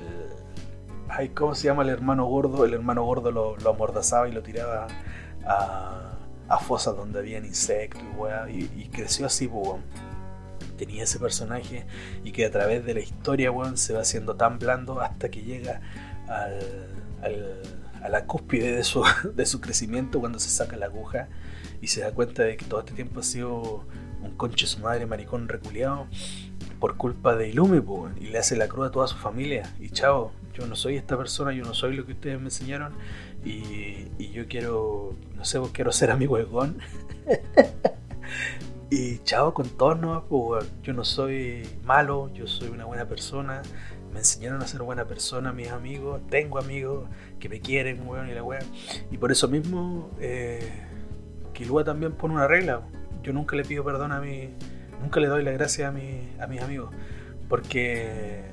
[1.10, 2.65] ay, ¿cómo se llama el hermano gordo?
[2.65, 4.88] El hermano gordo lo, lo amordazaba y lo tiraba
[5.46, 6.07] a
[6.47, 8.03] a fosas donde habían insectos
[8.49, 9.81] y, y, creció así, pues,
[10.77, 11.88] Tenía ese personaje
[12.23, 15.41] y que a través de la historia, weón, se va haciendo tan blando hasta que
[15.41, 15.81] llega
[16.27, 17.63] al,
[18.03, 19.03] a la cúspide de su,
[19.36, 21.29] de su crecimiento cuando se saca la aguja
[21.81, 23.86] y se da cuenta de que todo este tiempo ha sido
[24.21, 26.07] un conche su madre maricón reculeado
[26.79, 27.81] por culpa de Ilumi,
[28.19, 29.73] y le hace la cruz a toda su familia.
[29.79, 32.93] Y chao, yo no soy esta persona, yo no soy lo que ustedes me enseñaron
[33.43, 36.78] y, yo quiero, no sé, quiero ser amigo de Gon.
[38.89, 40.23] y chao con todos.
[40.30, 43.62] Pues, yo no soy malo, yo soy una buena persona.
[44.13, 46.21] Me enseñaron a ser buena persona mis amigos.
[46.30, 48.63] Tengo amigos que me quieren, weón, y la weón.
[49.12, 50.69] Y por eso mismo, eh,
[51.54, 52.82] Kilua también pone una regla.
[53.23, 54.50] Yo nunca le pido perdón a mi.
[55.02, 56.93] Nunca le doy la gracia a, mi, a mis amigos.
[57.50, 58.43] Porque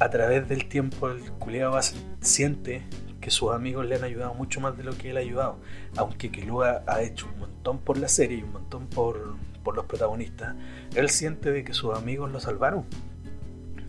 [0.00, 1.78] a través del tiempo el culiado
[2.20, 2.82] siente
[3.20, 5.58] que sus amigos le han ayudado mucho más de lo que él ha ayudado.
[5.96, 9.86] Aunque Kilua ha hecho un montón por la serie y un montón por, por los
[9.86, 10.54] protagonistas,
[10.94, 12.84] él siente de que sus amigos lo salvaron.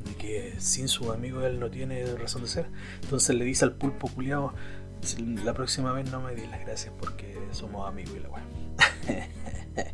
[0.05, 2.65] De que sin sus amigos él no tiene razón de ser.
[3.03, 4.53] Entonces le dice al pulpo culiado,
[5.43, 8.43] la próxima vez no me di las gracias porque somos amigos y la weá.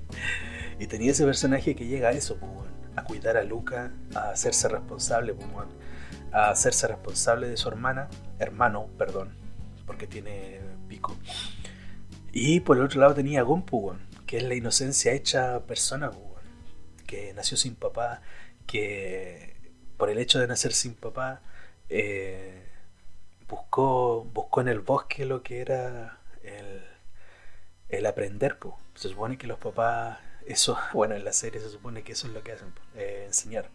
[0.79, 2.51] y tenía ese personaje que llega a eso, pues,
[2.95, 5.67] a cuidar a Luca, a hacerse responsable, pues,
[6.35, 9.33] a hacerse responsable de su hermana, hermano, perdón,
[9.87, 11.15] porque tiene pico.
[12.33, 13.95] Y por el otro lado tenía a Gompu,
[14.27, 16.11] que es la inocencia hecha persona,
[17.07, 18.21] que nació sin papá,
[18.67, 19.55] que
[19.95, 21.41] por el hecho de nacer sin papá
[21.87, 22.65] eh,
[23.47, 26.19] buscó, buscó en el bosque lo que era
[27.89, 28.57] el, aprender.
[28.93, 32.33] Se supone que los papás, eso, bueno, en la serie se supone que eso es
[32.33, 33.69] lo que hacen, eh, enseñar.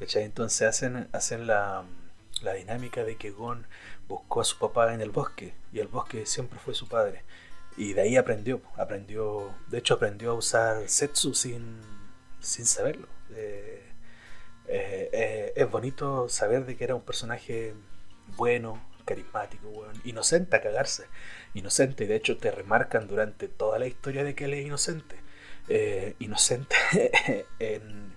[0.00, 1.84] Entonces hacen, hacen la,
[2.42, 3.66] la dinámica de que Gon
[4.08, 7.22] buscó a su papá en el bosque y el bosque siempre fue su padre.
[7.76, 11.80] Y de ahí aprendió, aprendió, de hecho aprendió a usar Setsu sin,
[12.40, 13.06] sin saberlo.
[13.34, 13.82] Eh,
[14.66, 17.74] eh, eh, es bonito saber de que era un personaje
[18.36, 21.06] bueno, carismático, inocente a cagarse.
[21.54, 25.16] Inocente, y de hecho te remarcan durante toda la historia de que él es inocente.
[26.18, 26.76] inocente
[27.58, 28.09] en,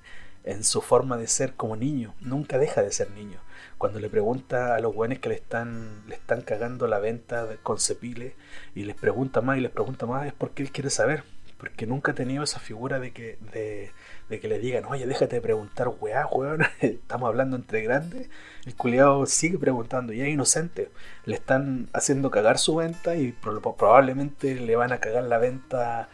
[0.44, 3.40] en su forma de ser como niño, nunca deja de ser niño.
[3.78, 7.80] Cuando le pregunta a los buenos que le están, le están cagando la venta con
[7.80, 8.36] Cepile
[8.76, 11.24] y les pregunta más y les pregunta más es porque él quiere saber,
[11.58, 15.42] porque nunca ha tenido esa figura de que, de, que le digan, oye, déjate de
[15.42, 18.30] preguntar, weá, weón, estamos hablando entre grandes.
[18.66, 20.90] El culiado sigue preguntando y es inocente.
[21.26, 26.10] Le están haciendo cagar su venta y probablemente le van a cagar la venta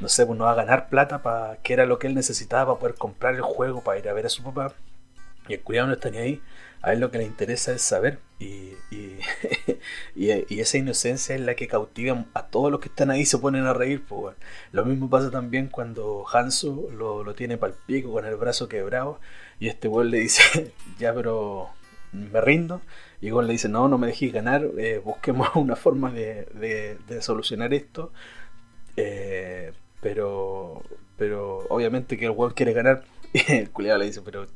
[0.00, 2.72] no sé, pues no va a ganar plata para que era lo que él necesitaba
[2.74, 4.74] para poder comprar el juego, para ir a ver a su papá.
[5.48, 6.42] Y el cuidado no está ni ahí.
[6.82, 8.18] A él lo que le interesa es saber.
[8.38, 9.20] Y, y,
[10.14, 13.66] y, esa inocencia es la que cautiva a todos los que están ahí se ponen
[13.66, 14.04] a reír.
[14.06, 14.36] Pues,
[14.72, 18.68] Lo mismo pasa también cuando Hanso lo, lo tiene para el pico con el brazo
[18.68, 19.20] quebrado.
[19.60, 21.70] Y este weón le dice, ya pero
[22.12, 22.82] me rindo.
[23.20, 26.98] Y Gon le dice, no, no me dejes ganar, eh, busquemos una forma de, de,
[27.08, 28.12] de solucionar esto.
[28.96, 29.72] Eh,
[30.04, 30.82] pero,
[31.16, 33.04] pero obviamente que el weón quiere ganar.
[33.32, 34.46] Y el culiado le dice, pero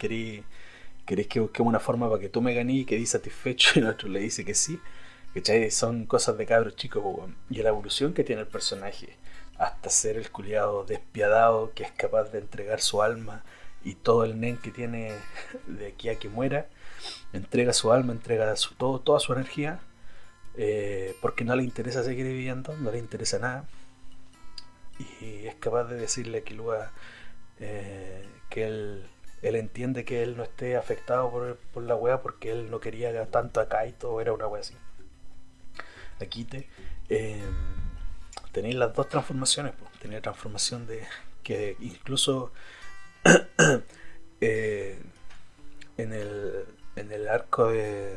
[0.00, 0.42] queréis,
[1.06, 3.70] que busquemos una forma para que tú me ganes y quedé satisfecho.
[3.76, 4.80] Y el otro le dice que sí.
[5.32, 5.70] ¿Cachai?
[5.70, 7.04] Son cosas de cabros chicos,
[7.50, 9.16] Y la evolución que tiene el personaje
[9.58, 13.44] hasta ser el culiado despiadado que es capaz de entregar su alma
[13.84, 15.12] y todo el nen que tiene
[15.68, 16.66] de aquí a que muera,
[17.32, 19.78] entrega su alma, entrega su, todo, toda su energía,
[20.56, 23.68] eh, porque no le interesa seguir viviendo, no le interesa nada,
[25.20, 26.92] y es capaz de decirle a Kilua
[27.58, 29.04] eh, que él,
[29.42, 33.60] entiende que él no esté afectado por, por la wea porque él no quería tanto
[33.60, 34.74] a Kaito, era una wea así.
[36.20, 36.68] Aquí te
[37.08, 37.42] eh,
[38.52, 39.90] tenéis las dos transformaciones, pues.
[39.98, 41.06] tenéis la transformación de
[41.42, 42.52] que incluso
[44.40, 45.02] eh,
[45.96, 46.64] en, el,
[46.96, 48.16] en el arco de,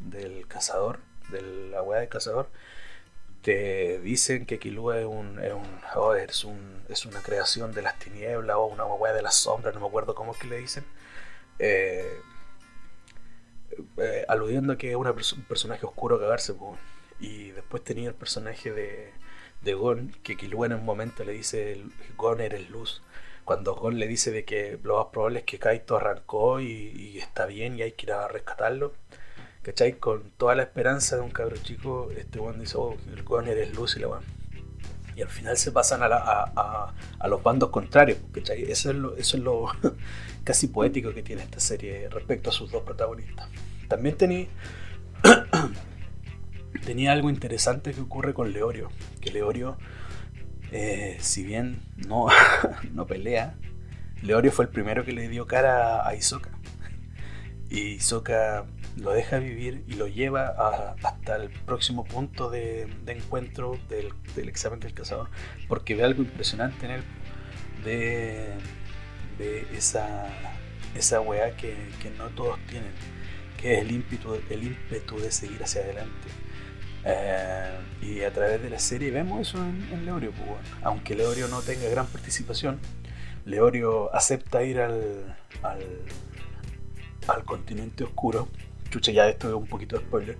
[0.00, 2.48] del cazador de la weá de cazador,
[3.42, 7.82] te dicen que Kilua es un, es un, oh, es un, es una creación de
[7.82, 10.58] las tinieblas o una weá de las sombras, no me acuerdo cómo es que le
[10.58, 10.84] dicen.
[11.58, 12.20] Eh,
[13.98, 16.78] eh, aludiendo a que es un personaje oscuro cagarse, pues.
[17.20, 19.12] y después tenía el personaje de,
[19.62, 21.82] de Gon, que Kilua en un momento le dice,
[22.16, 23.02] Gon eres luz
[23.44, 27.46] cuando Gon le dice de que lo más probable es que Kaito arrancó y, está
[27.46, 28.94] bien y hay que ir a rescatarlo,
[29.62, 29.94] ¿cachai?
[29.94, 33.74] Con toda la esperanza de un cabro chico, este Gon dice, oh, el Gon eres
[33.74, 34.22] luz y la van.
[35.14, 38.62] Y al final se pasan a, a, a, los bandos contrarios, ¿cachai?
[38.70, 39.66] Eso es lo, eso es lo
[40.44, 43.48] casi poético que tiene esta serie respecto a sus dos protagonistas.
[43.88, 44.46] También tenía,
[46.86, 49.76] tenía algo interesante que ocurre con Leorio, que Leorio
[50.72, 52.28] eh, si bien no,
[52.92, 53.54] no pelea,
[54.22, 56.50] Leorio fue el primero que le dio cara a Isoka.
[57.68, 58.64] Y Isoka
[58.96, 60.48] lo deja vivir y lo lleva
[61.02, 64.12] hasta el próximo punto de, encuentro del,
[64.48, 65.28] examen del cazador,
[65.68, 67.02] porque ve algo impresionante en él
[67.84, 68.54] de,
[69.76, 70.28] esa,
[70.94, 71.74] esa weá que,
[72.18, 72.92] no todos tienen,
[73.60, 76.28] que es el ímpetu, el ímpetu de seguir hacia adelante
[77.04, 80.30] eh, y a través de la serie vemos eso en, Leorio.
[80.32, 82.78] Pues, Aunque Leorio no tenga gran participación,
[83.44, 88.48] Leorio acepta ir al, al, continente oscuro.
[88.92, 90.38] Chucha, ya esto es un poquito de spoiler.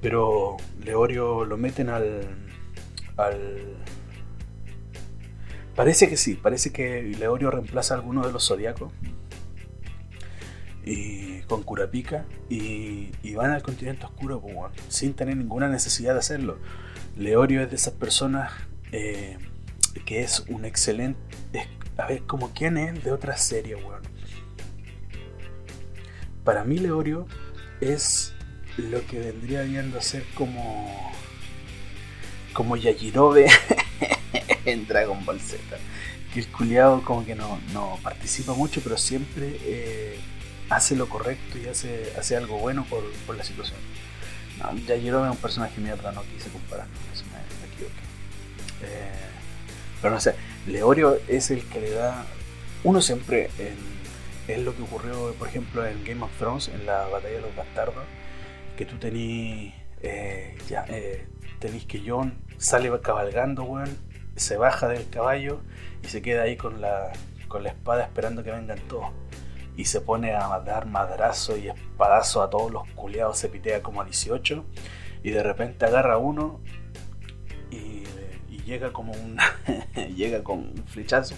[0.00, 2.22] Pero Leorio lo meten al.
[3.18, 3.76] al
[5.76, 8.92] Parece que sí, parece que Leorio reemplaza a alguno de los zodiacos
[10.84, 14.54] y con Curapica y, van al continente oscuro pues,
[14.88, 16.58] sin tener ninguna necesidad de hacerlo.
[17.16, 18.52] Leorio es de esas personas
[18.90, 19.38] eh,
[20.04, 21.18] que es un excelente.
[21.96, 24.02] a ver, como quién es de otra serie, weón.
[26.44, 27.26] Para mí, Leorio
[27.82, 28.32] es
[28.76, 31.12] lo que vendría viendo a ser como.
[32.52, 33.46] como Yajirobe
[34.64, 35.58] en Dragon Ball Z.
[36.32, 39.58] Que el culiado como que no, no participa mucho, pero siempre.
[39.64, 40.18] Eh,
[40.70, 43.78] hace lo correcto y hace, hace algo bueno por, por la situación.
[44.58, 47.72] No, Yajirobe es un personaje mierda, no quise comparar, se me, me
[48.88, 49.12] eh,
[50.00, 50.34] pero no sé,
[50.66, 52.24] Leorio es el que le da.
[52.84, 53.50] Uno siempre
[54.48, 57.54] es lo que ocurrió, por ejemplo, en Game of Thrones, en la batalla de los
[57.54, 58.04] bastardos,
[58.76, 59.74] que tú tenís.
[60.02, 61.26] Eh, ya, eh,
[61.60, 63.96] tenís que John sale cabalgando, weón,
[64.34, 65.60] se baja del caballo
[66.02, 67.12] y se queda ahí con la,
[67.46, 69.10] con la espada esperando que vengan todos
[69.76, 74.02] y se pone a dar madrazo y espadazo a todos los culiados, se pitea como
[74.02, 74.64] a 18
[75.22, 76.60] y de repente agarra uno
[77.70, 78.02] y,
[78.66, 79.38] llega como un
[80.16, 81.34] llega con un flechazo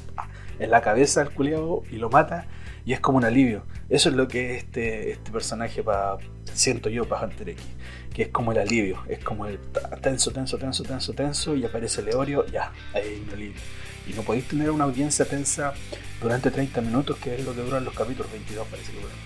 [0.58, 2.46] en la cabeza del culiado y lo mata
[2.84, 3.64] y es como un alivio.
[3.88, 6.16] Eso es lo que es este, este personaje para
[6.52, 7.64] siento yo para Hunter X,
[8.12, 9.58] que es como el alivio, es como el
[10.02, 13.60] tenso, tenso, tenso, tenso, tenso y aparece Leorio, ya, ahí hay un alivio
[14.06, 15.74] y no podéis tener una audiencia tensa
[16.20, 19.16] durante 30 minutos, que es lo que duran los capítulos 22, parece que duran.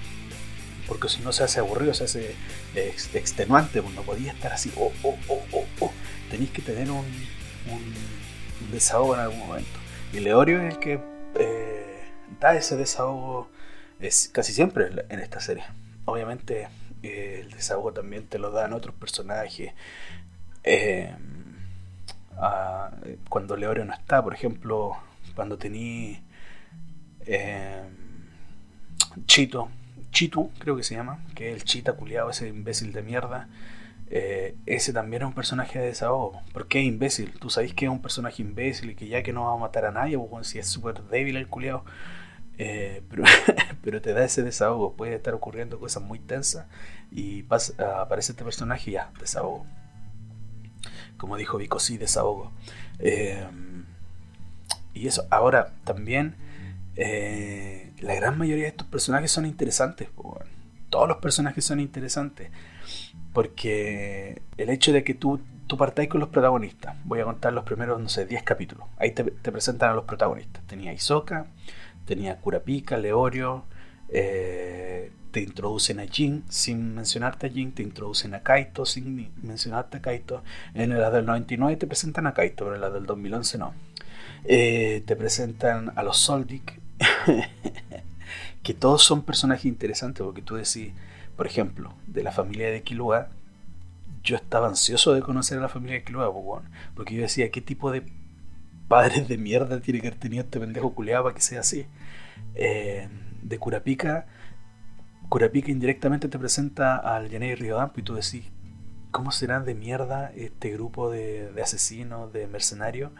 [0.86, 2.34] Porque si no se hace aburrido, se hace
[3.14, 5.92] extenuante, pues no podía estar así, oh, oh, oh, oh, oh.
[6.30, 7.04] Tenéis que tener un,
[7.70, 9.78] un, desahogo en algún momento.
[10.12, 11.00] Y Leorio es el que
[11.38, 11.77] eh,
[12.40, 13.48] da ese desahogo
[14.00, 15.64] es casi siempre en esta serie.
[16.04, 16.68] Obviamente
[17.02, 19.72] eh, el desahogo también te lo dan otros personajes.
[20.64, 21.14] Eh,
[23.28, 24.96] cuando Leorio no está, por ejemplo,
[25.34, 26.20] cuando tení
[27.26, 27.82] eh,
[29.26, 29.68] Chito,
[30.12, 33.48] Chitu, creo que se llama, que es el chita culiado, ese imbécil de mierda.
[34.10, 36.40] Eh, ese también es un personaje de desahogo.
[36.52, 37.32] ¿Por qué imbécil?
[37.38, 39.84] Tú sabes que es un personaje imbécil y que ya que no va a matar
[39.84, 41.84] a nadie, pues, si es súper débil el culiado.
[42.58, 43.22] Eh, pero,
[43.82, 44.94] pero, te da ese desahogo.
[44.94, 46.66] Puede estar ocurriendo cosas muy tensas
[47.10, 47.44] y
[47.78, 49.64] aparece este personaje y ya, desahogo
[51.18, 52.52] como dijo Vico, sí, desahogo.
[53.00, 53.44] Eh,
[54.94, 56.36] y eso, ahora también
[56.96, 60.08] eh, la gran mayoría de estos personajes son interesantes.
[60.88, 62.50] Todos los personajes son interesantes.
[63.34, 67.64] Porque el hecho de que tú, tú partáis con los protagonistas, voy a contar los
[67.64, 68.88] primeros, no sé, 10 capítulos.
[68.96, 70.66] Ahí te, presentan a los protagonistas.
[70.66, 71.46] Tenía Isoka,
[72.08, 73.64] tenía Kurapika, Leorio,
[74.08, 79.98] eh, te introducen a Jin sin mencionarte a Jin, te introducen a Kaito sin mencionarte
[79.98, 80.42] a Kaito.
[80.72, 83.74] En la del 99 te presentan a Kaito, pero en la del 2011 no.
[84.44, 86.80] Eh, te presentan a los Soldic,
[88.62, 90.92] que todos son personajes interesantes, porque tú decís,
[91.36, 93.28] por ejemplo, de la familia de Kilua,
[94.24, 96.32] yo estaba ansioso de conocer a la familia de Kilua,
[96.94, 98.02] porque yo decía, ¿qué tipo de
[98.88, 101.86] padres de mierda tiene que haber tenido este pendejo culeado para que sea así?
[102.54, 103.08] Eh,
[103.42, 104.26] de Curapica
[105.28, 108.44] Curapica indirectamente te presenta al Yanei Riodampo y tú decís,
[109.10, 113.12] ¿cómo serán de mierda este grupo de, asesinos, de mercenarios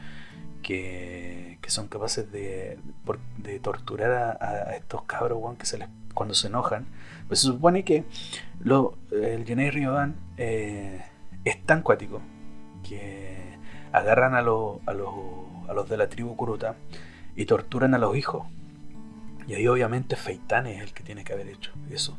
[0.62, 2.78] que, que, son capaces de,
[3.36, 6.86] de torturar a, estos cabros que se les, cuando se enojan?
[7.26, 8.04] Pues se supone que
[8.60, 11.04] lo, el Jenny Riodan eh,
[11.44, 12.22] es tan cuático
[12.88, 13.58] que
[13.92, 14.94] agarran a, a,
[15.68, 16.76] a los de la tribu Kuruta
[17.36, 18.46] y torturan a los hijos.
[19.46, 22.16] Y ahí obviamente Feitán es el que tiene que haber hecho eso.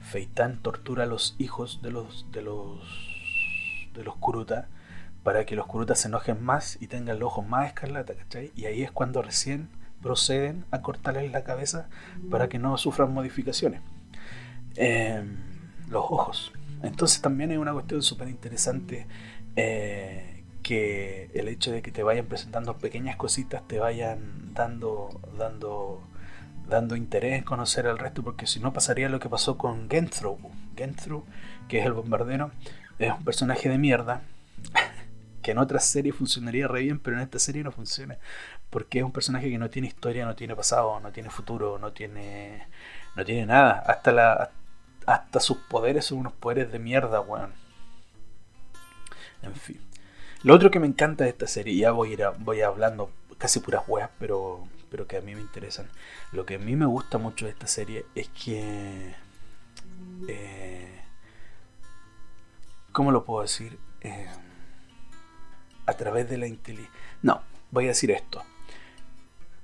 [0.00, 2.80] Feitán tortura a los hijos de los de los
[3.94, 4.68] de los Kuruta
[5.22, 8.52] para que los Kuruta se enojen más y tengan los ojos más escarlata, ¿cachai?
[8.54, 9.68] Y ahí es cuando recién
[10.00, 11.88] proceden a cortarles la cabeza
[12.30, 13.82] para que no sufran modificaciones.
[14.76, 15.36] Em,
[15.88, 16.52] los ojos.
[16.82, 19.06] Entonces también es una cuestión súper interesante
[19.56, 20.29] eh,
[20.62, 26.02] que el hecho de que te vayan presentando pequeñas cositas te vayan dando, dando
[26.70, 30.38] dando interés en conocer al resto, porque si no pasaría lo que pasó con Genthru.
[30.76, 31.26] Genthru,
[31.68, 32.52] que es el bombardero,
[32.98, 34.22] es un personaje de mierda,
[35.42, 38.16] que en otras series funcionaría re bien, pero en esta serie no funciona,
[38.70, 41.92] porque es un personaje que no tiene historia, no tiene pasado, no tiene futuro, no
[41.92, 42.66] tiene,
[43.16, 43.82] no tiene nada.
[43.86, 44.50] Hasta, la,
[45.06, 47.52] hasta sus poderes son unos poderes de mierda, weón.
[49.42, 49.80] En fin.
[50.42, 53.60] Lo otro que me encanta de esta serie, ya voy a ir voy hablando casi
[53.60, 55.88] puras weas, pero pero que a mí me interesan.
[56.32, 59.14] Lo que a mí me gusta mucho de esta serie es que...
[60.28, 61.00] Eh,
[62.92, 63.78] ¿Cómo lo puedo decir?
[64.00, 64.28] Eh,
[65.86, 67.00] a través de la inteligencia...
[67.22, 68.42] No, voy a decir esto.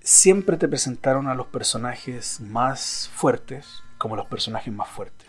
[0.01, 5.26] Siempre te presentaron a los personajes más fuertes como los personajes más fuertes.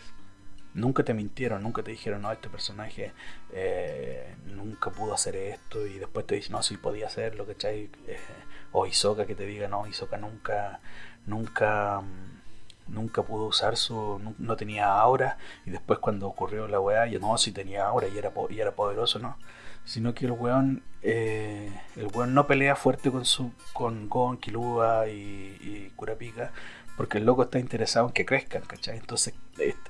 [0.78, 3.12] Nunca te mintieron, nunca te dijeron, no, este personaje
[3.52, 7.90] eh, nunca pudo hacer esto y después te dicen, no, sí podía hacerlo, ¿cachai?
[8.06, 8.20] Eh,
[8.72, 10.80] o Isoka que te diga, no, Isoka nunca,
[11.26, 17.08] nunca, mm, nunca pudo usar su, no, tenía aura, y después cuando ocurrió la weá,
[17.08, 19.36] ya no, si tenía aura y era, y era poderoso, ¿no?
[19.84, 25.08] Sino que el weón, eh, el weón no pelea fuerte con su, con Gon, Kilua
[25.08, 25.92] y, y
[26.98, 28.98] porque el loco está interesado en que crezcan, ¿cachai?
[28.98, 29.36] Entonces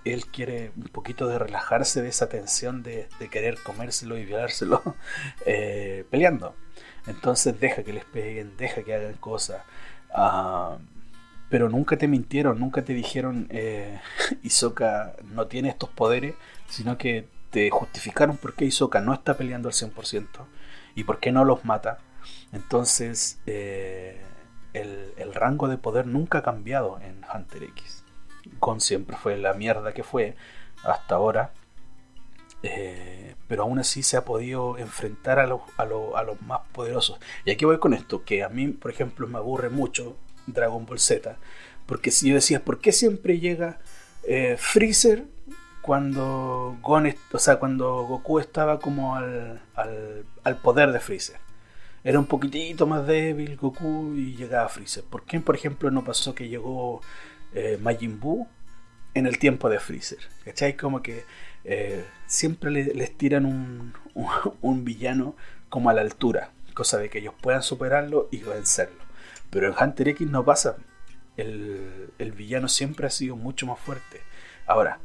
[0.03, 4.83] él quiere un poquito de relajarse de esa tensión de, querer comérselo y violárselo
[5.45, 6.53] eh, peleando.
[7.07, 9.63] Entonces deja que les peguen, deja que hagan cosas.
[10.13, 10.77] Ah,
[11.49, 14.01] pero nunca te mintieron, nunca te dijeron eh,
[14.43, 16.35] Isoka no tiene estos poderes,
[16.67, 20.27] sino que te justificaron por qué Isoka no está peleando al 100%
[20.95, 21.99] y por qué no los mata.
[22.51, 24.21] Entonces eh,
[24.81, 28.03] el, rango de poder nunca ha cambiado en Hunter X.
[28.59, 30.35] Con siempre fue la mierda que fue
[30.83, 31.51] hasta ahora.
[32.63, 37.19] Eh, pero aún así se ha podido enfrentar a los, a, los más poderosos.
[37.45, 40.17] Y aquí voy con esto, que a mí, por ejemplo, me aburre mucho
[40.47, 41.37] Dragon Ball Z,
[41.85, 43.79] porque si yo decía, ¿por qué siempre llega
[44.23, 45.25] eh, Freezer
[45.81, 51.37] cuando, Gon, o sea, cuando Goku estaba como al, al, poder de Freezer?
[52.07, 55.03] Era un poquitito más débil Goku y llegaba Freezer.
[55.03, 57.01] ¿Por qué, por ejemplo, no pasó que llegó
[57.53, 58.47] eh, Majin Buu
[59.13, 60.19] en el tiempo de Freezer?
[60.45, 60.77] ¿Cachai?
[60.77, 61.25] Como que
[61.65, 63.45] eh, siempre les tiran
[64.61, 65.35] un, villano
[65.67, 69.03] como a la altura, cosa de que ellos puedan superarlo y vencerlo.
[69.49, 70.77] Pero en Hunter X no pasa.
[71.35, 74.21] El, villano siempre ha sido mucho más fuerte.
[74.65, 75.01] Ahora,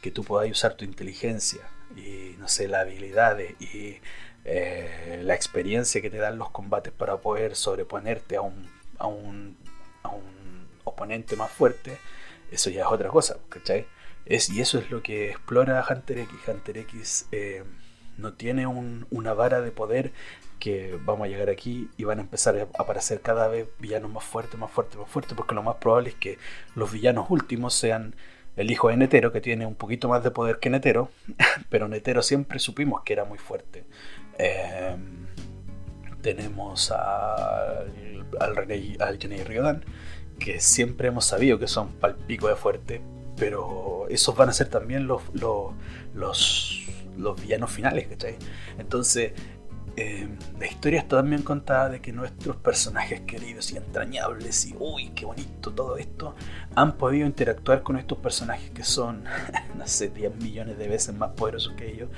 [0.00, 1.60] que tú puedas usar tu inteligencia
[1.94, 3.98] y, no sé, las habilidades y
[4.44, 8.68] eh, la experiencia que te dan los combates para poder sobreponerte a un,
[8.98, 9.56] a un,
[10.02, 11.98] a un oponente más fuerte,
[12.50, 13.86] eso ya es otra cosa, ¿cachai?
[14.26, 16.38] Y eso es lo que explora Hunter X.
[16.46, 17.64] Hunter X eh,
[18.18, 20.12] no tiene una vara de poder
[20.60, 24.22] que vamos a llegar aquí y van a empezar a aparecer cada vez villanos más
[24.22, 26.38] fuertes, más fuertes, más fuertes, porque lo más probable es que
[26.76, 28.14] los villanos últimos sean
[28.56, 31.10] el hijo de Netero, que tiene un poquito más de poder que Netero,
[31.68, 33.84] pero Netero siempre supimos que era muy fuerte.
[34.38, 34.96] Eh,
[36.22, 39.84] tenemos al, al, René, al Riodan,
[40.38, 43.02] que siempre hemos sabido que son palpico de fuerte,
[43.36, 45.72] pero esos van a ser también los, los,
[46.14, 48.36] los, villanos finales, ¿cachai?
[48.78, 49.32] Entonces,
[49.96, 50.26] eh,
[50.58, 55.26] la historia está también contada de que nuestros personajes queridos y entrañables y uy, qué
[55.26, 56.34] bonito todo esto,
[56.74, 59.24] han podido interactuar con estos personajes que son,
[59.76, 62.08] no sé, 10 millones de veces más poderosos que ellos,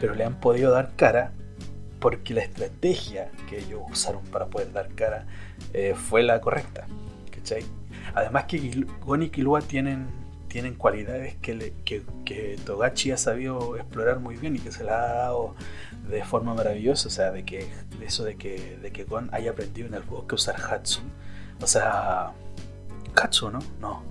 [0.00, 1.32] pero le han podido dar cara
[2.00, 5.26] porque la estrategia que ellos usaron para poder dar cara
[5.72, 6.86] eh, fue la correcta.
[8.14, 10.22] Además que Gon y Killua tienen
[10.52, 15.14] tienen cualidades que, que, Togachi ha sabido explorar muy bien y que se la ha
[15.14, 15.54] dado
[16.10, 17.08] de forma maravillosa.
[17.08, 17.66] O sea, de que
[18.02, 21.00] eso de que, de que Gon haya aprendido en el bosque a usar Hatsu.
[21.62, 22.32] O sea,
[23.14, 23.60] Katsu, ¿no?
[23.80, 24.02] No,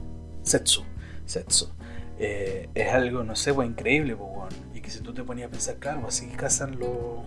[0.41, 0.83] Setsu.
[1.27, 1.69] Setsu.
[2.17, 5.77] Eh, es algo, no sé, pues, increíble, pues, que si tú te ponías a pensar,
[5.77, 7.23] claro, así cazan los,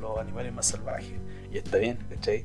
[0.00, 1.12] los, animales más salvajes.
[1.52, 2.44] Y está bien, ¿cachai?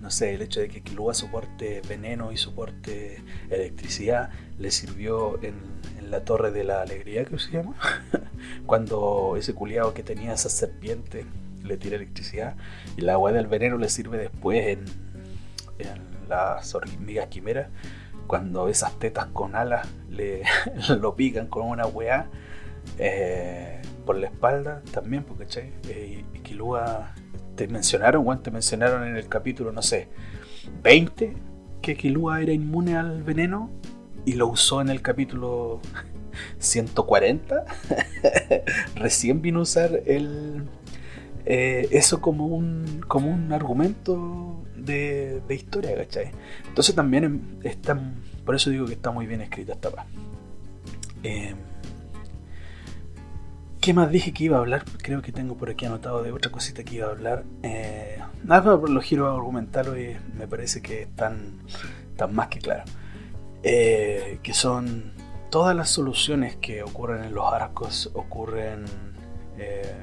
[0.00, 5.54] no sé, el hecho de que Kilua soporte veneno y soporte electricidad le sirvió en,
[5.98, 7.76] en la Torre de la Alegría, que se llama,
[8.66, 11.24] cuando ese culiado que tenía esa serpiente
[11.62, 12.56] le tira electricidad
[12.96, 14.84] y la agua del veneno le sirve después en,
[15.78, 17.68] en las hormigas quimeras
[18.26, 20.42] cuando esas tetas con alas le
[21.00, 22.28] lo pican con una weá
[22.98, 27.14] eh, por la espalda también, porque che, eh, Kilua
[27.54, 30.08] te mencionaron, te mencionaron en el capítulo, no sé,
[30.82, 31.34] 20
[31.80, 33.70] que Kilua era inmune al veneno
[34.24, 35.80] y lo usó en el capítulo
[36.58, 37.64] 140.
[38.96, 40.64] Recién vino a usar el,
[41.44, 46.30] eh, eso como un, como un argumento de, historia, ¿cachai?
[46.68, 47.98] Entonces también está,
[48.44, 50.12] por eso digo que está muy bien escrita esta parte.
[51.22, 51.56] Em,
[53.80, 54.84] ¿Qué más dije que iba a hablar?
[55.02, 57.44] Creo que tengo por aquí anotado de otra cosita que iba a hablar.
[57.62, 61.58] Eh, nada, por los giros argumentales me parece que están,
[62.10, 62.90] están más que claros.
[63.62, 65.12] Eh, que son
[65.50, 68.84] todas las soluciones que ocurren en los arcos ocurren
[69.58, 69.94] eh,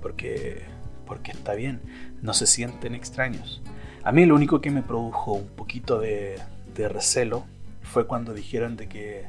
[0.00, 0.64] porque,
[1.04, 1.80] porque está bien,
[2.22, 3.62] no se sienten extraños.
[4.02, 6.40] A mí lo único que me produjo un poquito de,
[6.76, 7.44] recelo
[7.82, 9.28] fue cuando dijeron de que...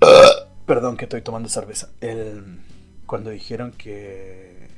[0.66, 1.90] Perdón que estoy tomando cerveza.
[2.00, 2.60] El,
[3.06, 4.68] cuando dijeron que...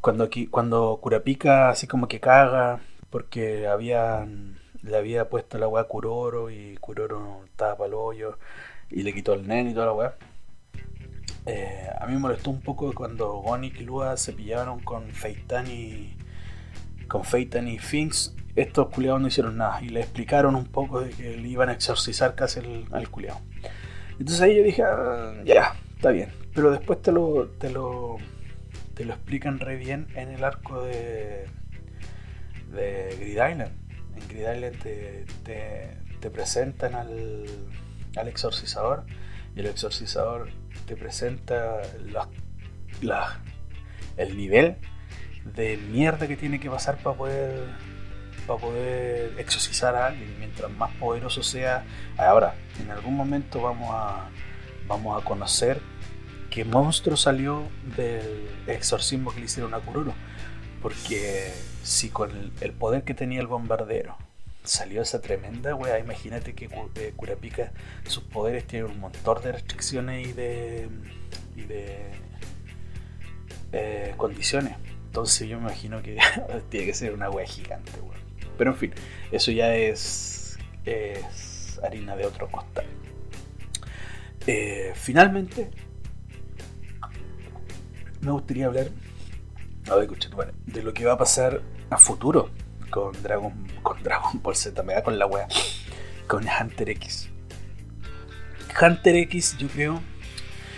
[0.00, 5.88] Cuando, cuando Curapica así como que caga porque habían, le había puesto la weá a
[5.88, 8.38] Kuroro y Kuroro estaba para el hoyo
[8.90, 10.14] y le quitó el nen y toda la weá.
[11.50, 15.66] Eh, a mí me molestó un poco cuando Gon y Kilua se pillaron con Feitan
[15.66, 16.14] y,
[17.08, 21.08] con Feitan y Finks, estos culiados no hicieron nada y le explicaron un poco de
[21.08, 23.40] que le iban a exorcizar casi el, al culiado.
[24.18, 26.28] Entonces ahí yo dije, ah, ya, está bien.
[26.54, 28.18] Pero después te lo, te lo,
[28.92, 31.46] te lo explican re bien en el arco de,
[32.72, 33.72] de Grid Island.
[34.16, 35.24] En Grid Island te,
[36.20, 37.46] te, presentan al,
[38.16, 39.04] al exorcizador
[39.56, 40.50] y el exorcizador
[40.88, 41.82] te presenta
[44.16, 44.76] el nivel
[45.54, 47.68] de mierda que tiene que pasar para poder
[48.46, 50.34] para poder exorcizar a alguien.
[50.38, 51.84] Mientras más poderoso sea
[52.16, 54.30] ahora en algún momento vamos a
[54.86, 55.80] vamos a conocer
[56.50, 60.14] qué monstruo salió del exorcismo que le hicieron a Kururo
[60.80, 62.30] porque si con
[62.60, 64.16] el, poder que tenía el bombardero
[64.68, 67.72] salió esa tremenda wea, imagínate que eh, Kurapika
[68.06, 70.88] sus poderes tienen un montón de restricciones y de
[71.56, 72.10] y de
[73.72, 74.74] eh, condiciones.
[75.06, 76.18] Entonces yo me imagino que
[76.68, 77.92] tiene que ser una wea gigante,
[78.56, 78.94] Pero en fin,
[79.32, 82.86] eso ya es, es harina de otro costal.
[84.46, 85.70] Eh, finalmente,
[88.20, 88.90] me gustaría hablar
[90.66, 92.50] de lo que va a pasar a futuro
[92.90, 95.48] con Dragon, con Dragon Ball Z, me da con la wea,
[96.26, 97.28] con Hunter X.
[98.80, 100.00] Hunter X, yo creo,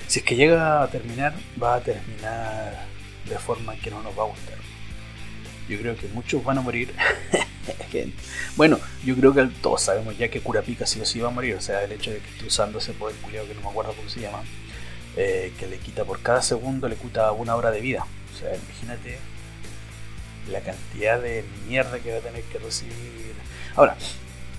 [0.06, 2.86] si es que llega a terminar, va a terminar
[3.28, 4.58] de forma que no nos va a gustar.
[5.68, 6.92] Yo creo que muchos van a morir.
[8.56, 11.54] bueno, yo creo que todos sabemos ya que Curapica sí o sí va a morir.
[11.54, 13.92] O sea, el hecho de que esté usando ese poder culiado que no me acuerdo
[13.92, 14.42] cómo se llama,
[15.16, 18.04] eh, que le quita por cada segundo, le quita una hora de vida.
[18.34, 19.18] O sea, imagínate
[20.48, 23.34] la cantidad de mierda que va a tener que recibir.
[23.76, 23.96] Ahora,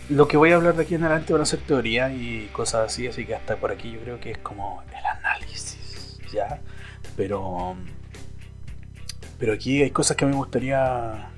[0.10, 2.92] lo que voy a hablar de aquí en adelante van a ser teorías y cosas
[2.92, 6.60] así, así que hasta por aquí yo creo que es como el análisis, ¿ya?
[7.16, 7.76] Pero
[9.40, 11.32] pero aquí hay cosas que me gustaría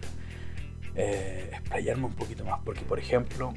[0.96, 3.54] eh, explayarme un poquito más, porque por ejemplo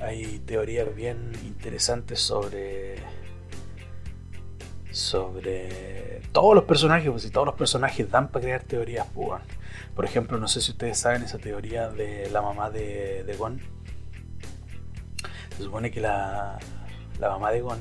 [0.00, 2.96] hay teorías bien interesantes sobre
[4.90, 9.40] sobre todos los personajes, pues si todos los personajes dan para crear teorías, pues,
[9.94, 13.60] por ejemplo, no sé si ustedes saben esa teoría de la mamá de, de Gon.
[15.56, 16.58] Se supone que la,
[17.18, 17.78] la mamá de Gon,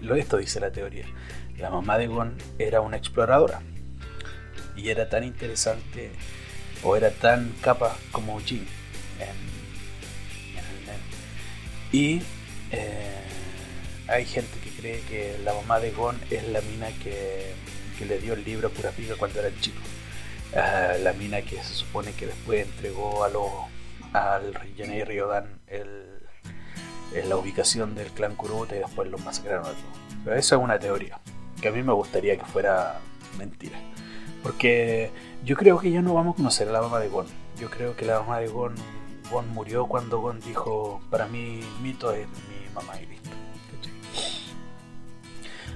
[0.00, 1.06] lo esto dice la teoría,
[1.58, 3.62] la mamá de Gon era una exploradora
[4.76, 6.12] y era tan interesante
[6.82, 8.66] o era tan capa como Jin
[11.92, 12.22] Y
[12.70, 13.22] eh,
[14.06, 17.54] hay gente que cree que la mamá de Gon es la mina que,
[18.06, 19.80] le dio el libro a Kurapika cuando era chico.
[20.52, 23.68] La mina que se supone que después entregó a lo,
[24.12, 26.20] al y Ryodan el,
[27.28, 30.00] la ubicación del clan Kuruta y después los masacraron a todos.
[30.24, 31.20] Pero eso es una teoría,
[31.60, 33.00] que a mí me gustaría que fuera
[33.38, 33.78] mentira.
[34.42, 35.10] Porque
[35.44, 37.26] yo creo que ya no vamos a conocer a la mamá de Gon.
[37.58, 38.74] Yo creo que la mamá de Gon,
[39.30, 43.19] Gon murió cuando Gon dijo, para mí Mito es mi mamá listo.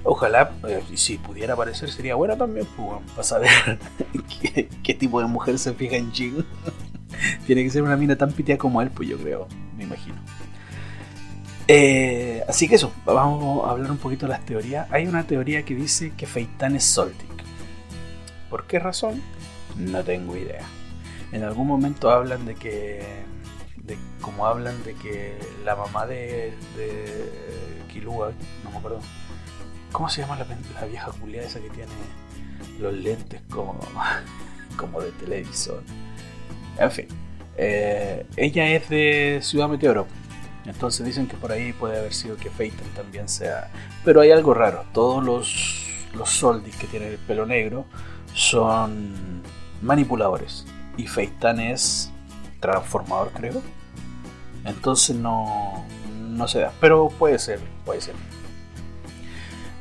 [0.06, 3.78] Ojalá, eh, si pudiera aparecer, sería buena también, pues, para saber
[4.82, 6.44] qué, tipo de mujer se fija en Jin.
[7.46, 10.16] Tiene que ser una mina tan piteada como él, pues yo creo, me imagino.
[11.68, 14.86] Eh, así que eso, vamos a hablar un poquito de las teorías.
[14.90, 17.30] Hay una teoría que dice que Feitan es Soltic.
[18.50, 19.22] ¿Por qué razón?
[19.78, 20.66] No tengo idea.
[21.32, 23.02] En algún momento hablan de que,
[23.76, 27.06] de, como hablan de que la mamá de, de
[27.90, 28.32] Kilua,
[28.64, 29.00] no me acuerdo,
[29.94, 31.92] ¿cómo se llama la, vieja Julia esa que tiene
[32.80, 33.78] los lentes como,
[34.76, 35.82] como de televisor?
[36.78, 37.06] En fin,
[37.56, 40.06] eh, ella es de Ciudad Meteoro
[40.66, 43.70] entonces dicen que por ahí puede haber sido que Phaeton también sea.
[44.04, 44.84] Pero hay algo raro.
[44.92, 47.84] Todos los, los Soldis que tienen el pelo negro
[48.32, 49.42] son
[49.82, 50.64] manipuladores.
[50.96, 52.10] Y Phaeton es
[52.60, 53.60] transformador, creo.
[54.64, 55.84] Entonces no,
[56.18, 56.72] no se da.
[56.80, 58.14] Pero puede ser, puede ser.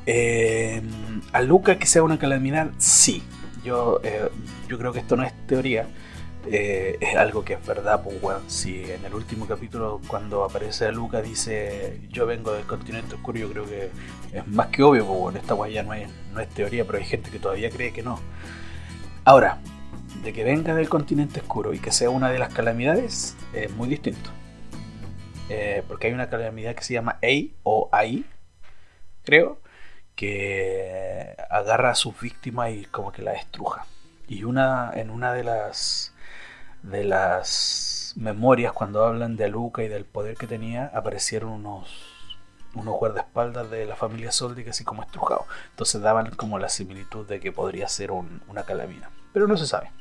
[0.06, 0.82] Eh,
[1.32, 3.24] a Luca que sea una calamidad, sí.
[3.64, 4.30] Yo, eh,
[4.68, 5.88] yo creo que esto no es teoría
[6.46, 11.22] eh, es algo que es verdad, pues si en el último capítulo cuando aparece Luca
[11.22, 13.90] dice yo vengo del continente oscuro, yo creo que
[14.34, 16.98] es más que obvio, pues bueno, esta guay ya no es, no es teoría, pero
[16.98, 18.20] hay gente que todavía cree que no.
[19.24, 19.60] Ahora,
[20.22, 23.88] de que venga del continente oscuro y que sea una de las calamidades, es muy
[23.88, 24.30] distinto.
[25.50, 28.26] Eh, porque hay una calamidad que se llama A o AI,
[29.24, 29.60] creo,
[30.16, 33.86] que agarra a sus víctimas y como que la estruja.
[34.28, 36.14] Y una, en una de las
[36.84, 41.90] de las memorias, cuando hablan de Aluca y del poder que tenía, aparecieron unos,
[42.76, 45.46] unos guardaespaldas de la familia Soldi así como estrujados.
[45.72, 49.10] Entonces daban como la similitud de que podría ser una calamina.
[49.32, 49.92] Pero no se sabe.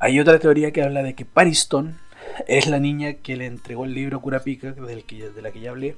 [0.00, 1.98] Hay otra teoría que habla de que Pariston
[2.46, 5.70] es la niña que le entregó el libro Curapica, del que, de la que ya
[5.70, 5.96] hablé.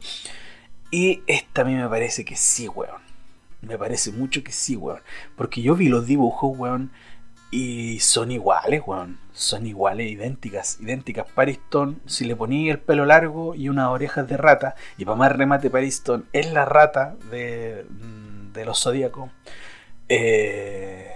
[0.93, 3.03] Y esta a mí me parece que sí, weón.
[3.63, 5.01] Me parece mucho que sí, weón.
[5.35, 6.93] Porque yo vi los dibujos, weón
[7.53, 9.19] y son iguales, weón.
[9.33, 11.27] Son iguales, idénticas, idénticas.
[11.33, 15.33] Pariston, si le ponía el pelo largo y unas orejas de rata, y para más
[15.33, 17.85] remate, Pariston es la rata de,
[18.55, 19.31] de los zodíacos.
[20.09, 21.12] Eh,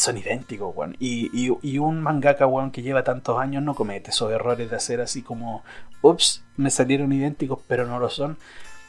[0.00, 0.96] son idénticos, weón.
[0.98, 1.30] Y,
[1.62, 5.20] y, un mangaka, weón, que lleva tantos años no comete esos errores de hacer así
[5.20, 5.62] como,
[6.00, 8.38] ups, me salieron idénticos, pero no lo son.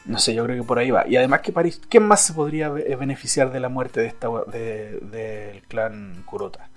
[0.06, 1.06] No sé, yo creo que por ahí va.
[1.06, 4.28] Y además que París, ¿quién más se podría eh, beneficiar de la muerte de esta
[4.50, 6.70] del clan Kurota?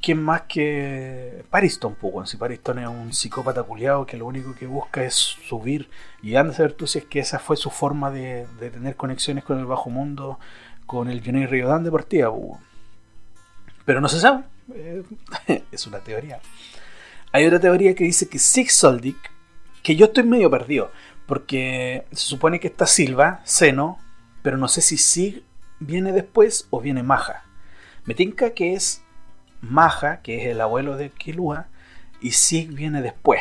[0.00, 4.66] ¿Quién más que Pariston, pues, Si Pariston es un psicópata culiado que lo único que
[4.66, 5.90] busca es subir.
[6.22, 9.42] Y anda a saber tú si es que esa fue su forma de, tener conexiones
[9.42, 10.38] con el bajo mundo,
[10.86, 12.60] con el Johnny Riodan de partida, pues,
[13.84, 14.44] Pero no se sabe.
[14.74, 15.02] Eh,
[15.72, 16.40] es una teoría.
[17.32, 19.16] Hay otra teoría que dice que Six Soldic,
[19.82, 20.90] que yo estoy medio perdido.
[21.26, 23.98] Porque se supone que está Silva, Seno,
[24.42, 25.42] pero no sé si Sig
[25.80, 27.44] viene después o viene Maja.
[28.04, 29.02] Me tinca que es
[29.62, 31.68] Maja, que es el abuelo de Kilua,
[32.20, 33.40] y Sig viene después.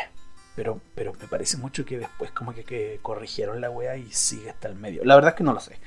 [0.56, 4.70] Pero, pero me parece mucho que después como que, corrigieron la wea y Sig está
[4.70, 5.04] al medio.
[5.04, 5.78] La verdad es que no lo sé.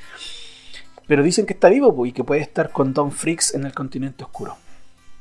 [1.06, 4.24] Pero dicen que está vivo y que puede estar con Don Freaks en el continente
[4.24, 4.56] oscuro.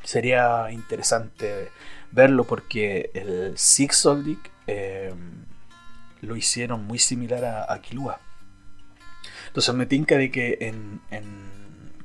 [0.03, 1.69] Sería interesante
[2.11, 5.13] verlo porque el Sig Soldic eh,
[6.21, 8.19] lo hicieron muy similar a, a Kilua.
[9.47, 10.99] Entonces me tinca de que en,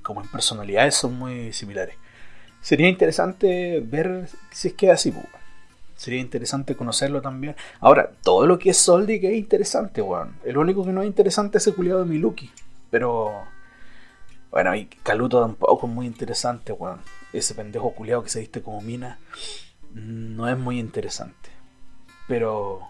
[0.03, 1.97] como en personalidades son muy similares.
[2.61, 5.12] Sería interesante ver si es que es así,
[5.97, 7.57] Sería interesante conocerlo también.
[7.81, 10.37] Ahora, todo lo que es Soldi que es interesante, weón.
[10.45, 12.51] El único que no es interesante es el culiado de Miluki.
[12.91, 13.45] Pero.
[14.51, 17.01] Bueno, y Kaluto tampoco es muy interesante, weón.
[17.32, 19.18] Ese pendejo culiado que se viste como mina.
[19.92, 21.51] No es muy interesante.
[22.26, 22.88] Pero.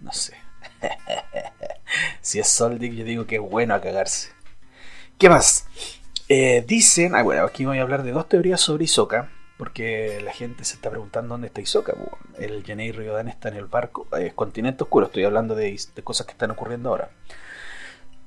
[0.00, 0.34] No sé.
[2.20, 4.30] si es Soldic, yo digo que es bueno a cagarse.
[5.18, 5.66] ¿Qué más?
[6.28, 10.32] Eh, dicen, ah, bueno, aquí voy a hablar de dos teorías sobre Isoka, porque la
[10.32, 11.94] gente se está preguntando dónde está Isoka.
[12.38, 16.32] el Jenei Ryodan está en el barco, eh, continente oscuro, estoy hablando de, cosas que
[16.32, 17.10] están ocurriendo ahora.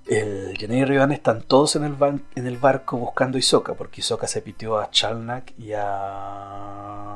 [0.05, 1.95] El Jenei Ryodan están todos en el,
[2.35, 7.15] en el barco buscando Isoka, porque Isoka se pitió a Chalnak y a.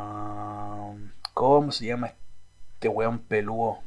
[1.34, 2.14] ¿Cómo se llama
[2.74, 3.78] este weón peludo?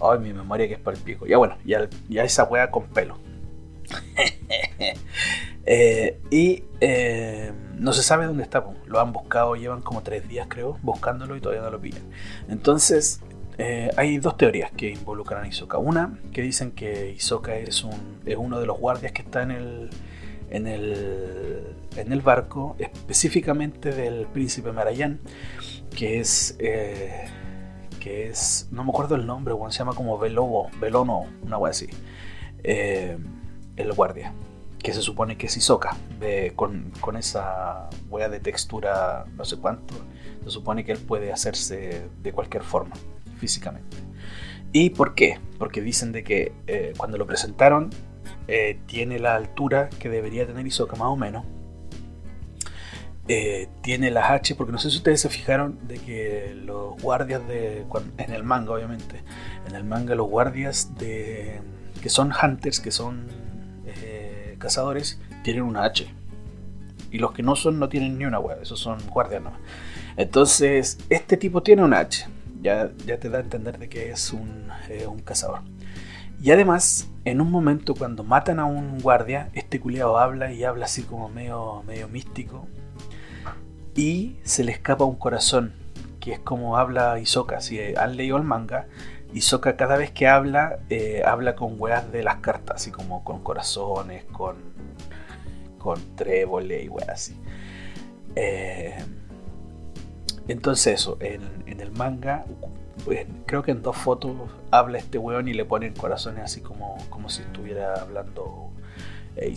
[0.00, 1.26] Ay, mi memoria que es para el pico.
[1.26, 3.18] Ya bueno, ya, ya esa wea con pelo.
[5.70, 8.64] Eh, y eh, no se sabe dónde está.
[8.86, 12.04] Lo han buscado, llevan como tres días creo, buscándolo y todavía no lo pillan.
[12.48, 13.20] Entonces,
[13.58, 15.78] eh, hay dos teorías que involucran a Isoka.
[15.78, 19.50] Una, que dicen que Isoka es, un, es uno de los guardias que está en
[20.66, 25.20] el, barco, específicamente del príncipe Marayan,
[25.94, 26.56] que es
[27.98, 31.88] que es, no me acuerdo el nombre, se llama como Velobo, Velono, una wea así.
[32.64, 33.18] eh,
[33.76, 34.32] el guardia,
[34.78, 35.56] que se supone que es
[36.56, 39.94] con, esa wea de textura no sé cuánto,
[40.42, 42.96] se supone que él puede hacerse de cualquier forma,
[43.38, 43.96] físicamente.
[44.72, 45.38] ¿Y por qué?
[45.58, 47.90] Porque dicen de que eh, cuando lo presentaron
[48.46, 51.44] eh, tiene la altura que debería tener Isoka más o menos.
[53.30, 57.46] Eh, tiene las H, porque no sé si ustedes se fijaron de que los guardias
[57.46, 57.84] de.
[58.16, 59.22] En el manga, obviamente.
[59.68, 61.60] En el manga, los guardias de.
[62.02, 63.26] que son hunters, que son
[64.58, 66.06] cazadores, tienen una H.
[67.10, 69.52] Y los que no son, no tienen ni una web, esos son guardias no.
[70.16, 72.26] Entonces, este tipo tiene una H.
[72.60, 74.68] Ya, ya te da a entender de que es un,
[75.08, 75.60] un cazador.
[76.40, 80.84] Y además, en un momento cuando matan a un guardia, este culiado habla y habla
[80.84, 82.68] así como medio, medio místico.
[83.96, 85.72] Y se le escapa un corazón,
[86.20, 87.60] que es como habla Isoka.
[87.60, 88.86] Si han leído el manga,
[89.32, 93.42] Isoka cada vez que habla, eh, habla con weas de las cartas, así como con
[93.42, 94.56] corazones, con,
[95.78, 97.36] con trébole y weas así.
[98.36, 98.96] Eh,
[100.48, 101.40] entonces eso, en,
[101.80, 102.44] el manga
[103.46, 104.32] creo que en dos fotos
[104.70, 108.70] habla este weón y le ponen corazones así como, como si estuviera hablando
[109.38, 109.54] eh.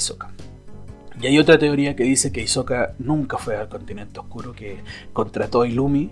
[1.22, 4.78] Y hay otra teoría que dice que Isoka nunca fue al continente oscuro, que
[5.14, 6.10] contrató a Ilumi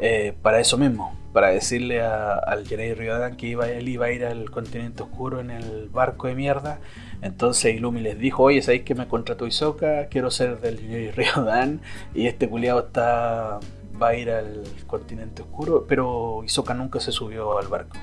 [0.00, 4.50] eh, para eso mismo, para decirle al Jirei Ryodan que él iba a ir al
[4.50, 6.80] continente oscuro en el barco de mierda.
[7.22, 10.08] Entonces Ilumi les dijo, oye, ¿sabéis que me contrató Isoka?
[10.08, 11.80] Quiero ser del Jirei Ryodan.
[12.14, 13.60] Y este culiado está
[14.00, 17.96] va a ir al continente oscuro, pero Isoka nunca se subió al barco.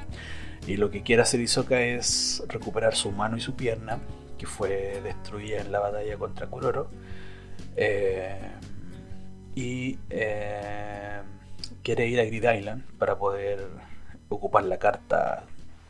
[0.67, 3.99] Y lo que quiere hacer Isoka es recuperar su mano y su pierna,
[4.37, 6.89] que fue destruida en la batalla contra Kuroro.
[7.75, 8.39] Eh,
[9.55, 11.21] y eh,
[11.83, 13.67] quiere ir a Grid Island para poder
[14.29, 15.43] ocupar la carta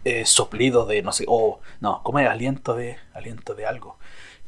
[0.03, 3.97] eh, soplido de no sé, o no, como es aliento de aliento de algo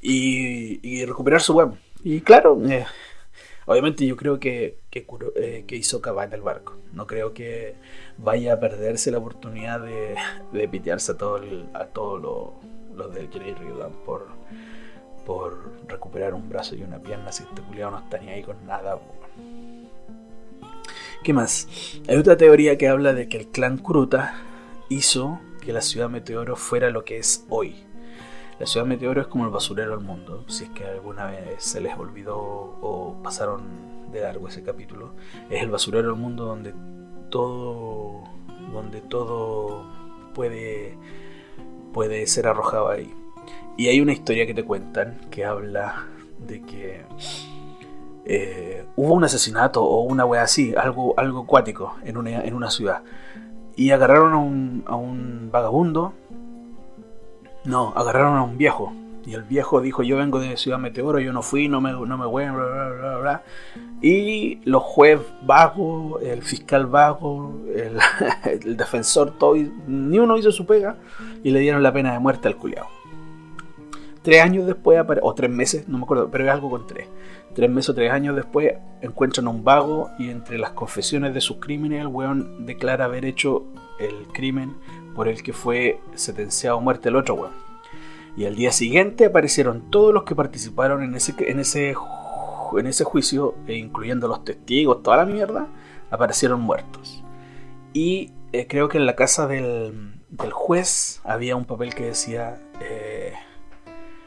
[0.01, 1.73] y, recuperar su web.
[2.03, 2.59] Y claro,
[3.65, 5.05] Obviamente yo creo que, que,
[5.35, 6.77] eh, que Isoka va en el barco.
[6.91, 7.75] No creo que
[8.17, 10.15] vaya a perderse la oportunidad de,
[10.51, 11.39] de pitearse a, todo
[11.93, 12.53] todos
[12.95, 14.27] los del Jirei Ryudan por,
[15.25, 18.65] por recuperar un brazo y una pierna si este culiado no está ni ahí con
[18.65, 18.99] nada.
[21.23, 21.67] ¿Qué más?
[22.07, 24.35] Hay otra teoría que habla de que el clan Kuruta
[24.89, 27.85] hizo que la ciudad Meteoro fuera lo que es hoy.
[28.59, 31.81] La ciudad meteoro es como el basurero del mundo, si es que alguna vez se
[31.81, 35.15] les olvidó o pasaron de largo ese capítulo.
[35.49, 36.73] Es el basurero del mundo donde
[37.29, 38.23] todo,
[38.71, 39.83] donde todo
[40.33, 40.97] puede,
[41.93, 43.13] puede ser arrojado ahí.
[43.75, 46.05] Y hay una historia que te cuentan que habla
[46.37, 47.01] de que
[48.25, 52.69] eh, hubo un asesinato o una wea así, algo, algo acuático en una, en una
[52.69, 53.03] ciudad.
[53.75, 56.13] Y agarraron a un, a un vagabundo
[57.65, 58.93] no, agarraron a un viejo.
[59.25, 62.17] Y el viejo dijo, yo vengo de Ciudad Meteoro, yo no fui, no me, no
[62.17, 63.43] me voy, bla, bla, bla, bla.
[64.01, 69.55] Y los jueces vagos, el fiscal vago, el, defensor, todo,
[69.87, 70.97] ni uno hizo su pega
[71.41, 72.87] y le dieron la pena de muerte al culiao.
[74.23, 77.07] Tres años después, o tres meses, no me acuerdo, pero es algo con tres.
[77.53, 81.41] Tres meses o tres años después encuentran a un vago y entre las confesiones de
[81.41, 83.65] sus crímenes el weón declara haber hecho
[83.99, 84.75] el crimen
[85.15, 87.63] por el que fue sentenciado a muerte el otro weón.
[88.35, 91.95] Y al día siguiente aparecieron todos los que participaron en ese, en ese,
[92.77, 95.67] en ese juicio, e incluyendo los testigos, toda la mierda,
[96.09, 97.23] aparecieron muertos.
[97.93, 102.59] Y eh, creo que en la casa del, del, juez había un papel que decía,
[102.81, 103.33] eh,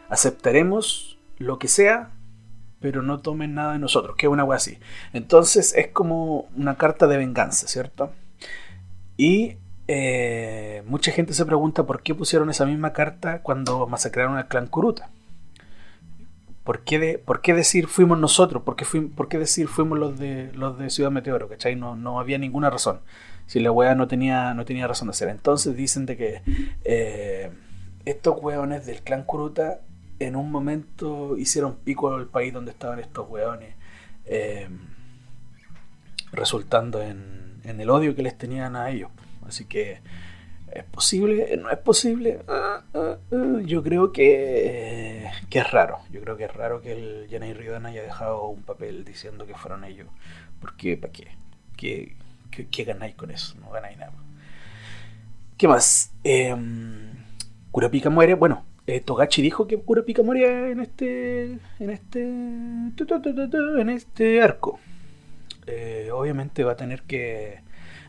[0.09, 2.11] aceptaremos lo que sea,
[2.81, 4.79] pero no tomen nada de nosotros, que es una wea así.
[5.13, 8.13] Entonces es como una carta de venganza, ¿cierto?
[9.17, 9.57] Y
[9.89, 14.67] eh, mucha gente se pregunta por qué pusieron esa misma carta cuando masacraron al clan
[14.67, 15.11] Kuruta.
[16.65, 18.65] ¿Por qué, de, ¿Por qué decir fuimos nosotros?
[18.65, 18.85] ¿Por qué,
[19.15, 21.49] ¿Por qué, decir fuimos los de, los de Ciudad Meteoro?
[21.49, 21.77] ¿Cachai?
[21.77, 23.01] No, no había ninguna razón.
[23.47, 25.29] Si la wea no tenía, no tenía razón de ser.
[25.29, 26.43] Entonces dicen de que
[26.85, 27.53] eh,
[28.05, 29.81] estos weones del clan Kuruta
[30.19, 33.75] en un momento hicieron pico al país donde estaban estos weones.
[34.25, 34.69] Eh,
[36.33, 39.11] resultando en el odio que les tenían a ellos.
[39.47, 40.01] Así que,
[40.73, 41.57] ¿es posible?
[41.57, 42.41] ¿No es posible?
[42.49, 43.61] Ah, ah, ah.
[43.65, 45.99] Yo creo que, que, es raro.
[46.11, 49.55] Yo creo que es raro que el Yanei Ridan haya dejado un papel diciendo que
[49.55, 50.09] fueron ellos.
[50.61, 51.29] Porque, ¿para qué?
[51.77, 52.17] ¿Qué,
[52.71, 53.57] qué, ganáis con eso?
[53.61, 54.13] No ganáis nada.
[55.57, 56.13] ¿Qué más?
[56.25, 56.55] Eh,
[57.71, 58.35] Kurapika muere.
[58.35, 61.59] Bueno, eh, Togachi dijo que Kurapika moría en este.
[61.79, 62.23] En este.
[62.23, 64.79] En este arco.
[65.67, 67.61] Eh, obviamente va a tener que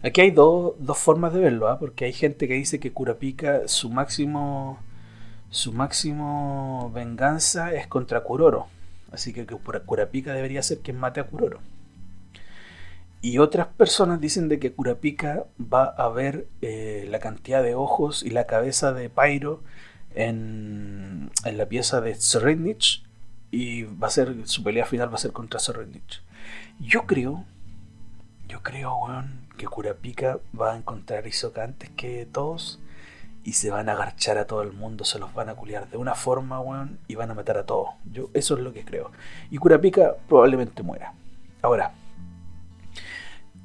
[0.04, 1.80] Aquí hay dos formas de verlo, ¿ah?
[1.80, 4.80] porque hay gente que dice que Kurapika, su máximo,
[5.50, 8.68] su máximo venganza es contra Kuroro.
[9.12, 11.60] Así que Kurapika debería ser quien mate a Kuroro.
[13.22, 18.22] Y otras personas dicen de que Kurapika va a ver eh, la cantidad de ojos
[18.24, 19.64] y la cabeza de Pyro
[20.14, 23.04] en, en la pieza de Serenich
[23.50, 26.22] y va a ser su pelea final va a ser contra Serenich.
[26.80, 27.43] Yo creo,
[28.48, 32.80] yo creo, weón, que Kurapika va a encontrar a Isoka antes que todos
[33.43, 35.97] y se van a agarchar a todo el mundo, se los van a culiar de
[35.97, 37.89] una forma, weón, y van a matar a todos.
[38.12, 39.12] Yo eso es lo que creo.
[39.49, 41.14] Y Kurapika probablemente muera.
[41.62, 41.93] Ahora,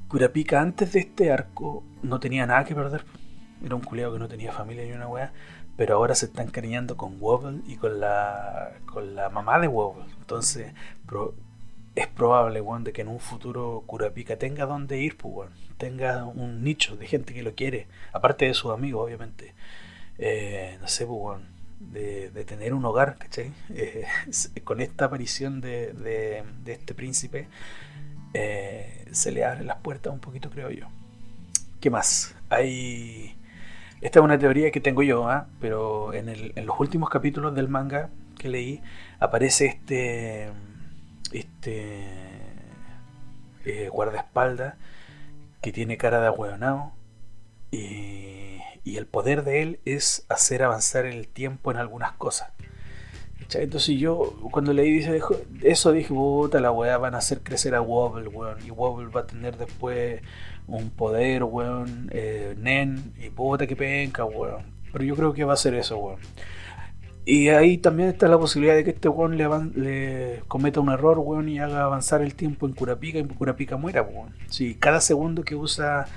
[0.07, 3.03] Kurapika antes de este arco no tenía nada que perder.
[3.63, 5.33] Era un culiado que no tenía familia ni una weá.
[5.75, 10.05] Pero ahora se está encariñando con Wobble y con la, con la mamá de Wobble.
[10.19, 10.71] Entonces,
[11.95, 15.53] es probable, weón, de que en un futuro Kurapika tenga donde ir, pues, weón.
[15.77, 17.87] Tenga un nicho de gente que lo quiere.
[18.13, 19.53] Aparte de sus amigos, obviamente.
[20.17, 21.53] Eh, no sé, pues, weón.
[21.79, 23.51] De, tener un hogar, ¿cachai?
[23.75, 24.05] Eh,
[24.63, 27.47] con esta aparición de, este príncipe
[28.33, 30.87] eh, se le abren las puertas un poquito, creo yo.
[31.79, 32.35] ¿Qué más?
[32.49, 33.35] Hay...
[34.01, 35.47] Esta es una teoría que tengo yo, ¿ah?
[35.61, 38.81] pero en, los últimos capítulos del manga que leí
[39.19, 40.51] aparece este
[41.33, 42.03] este
[43.65, 44.75] eh, guardaespaldas
[45.61, 46.91] que tiene cara de ahueonado
[47.71, 52.49] y, y el poder de él es hacer avanzar el tiempo en algunas cosas.
[53.55, 55.21] Entonces yo cuando leí dice,
[55.61, 58.57] eso dije, puta la weá, van a hacer crecer a Wobble, weón.
[58.65, 60.21] Y Wobble va a tener después
[60.67, 64.63] un poder, weón, eh, Nen, y puta que penca, weón.
[64.91, 66.19] Pero yo creo que va a ser eso, weón.
[67.25, 71.19] Y ahí también está la posibilidad de que este weón le, le cometa un error,
[71.19, 74.35] weón, y haga avanzar el tiempo en Curapica y Curapica muera, weón.
[74.49, 76.07] Si cada segundo que usa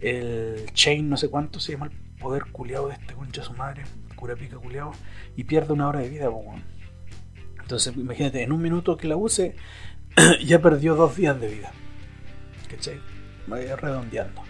[0.00, 3.84] el chain, no sé cuánto se llama el poder culiado de este concha su madre,
[4.16, 4.90] Curapica culiado,
[5.36, 6.64] y pierde una hora de vida, weón.
[7.60, 9.54] Entonces, imagínate, en un minuto que la use,
[10.44, 11.72] ya perdió dos días de vida.
[12.68, 13.00] ¿Cachai?
[13.48, 14.42] Redondeando.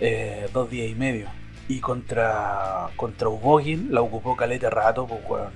[0.00, 1.28] Eh, dos días y medio.
[1.68, 5.52] Y contra, contra Ubogin la ocupó caleta rato, pues weón.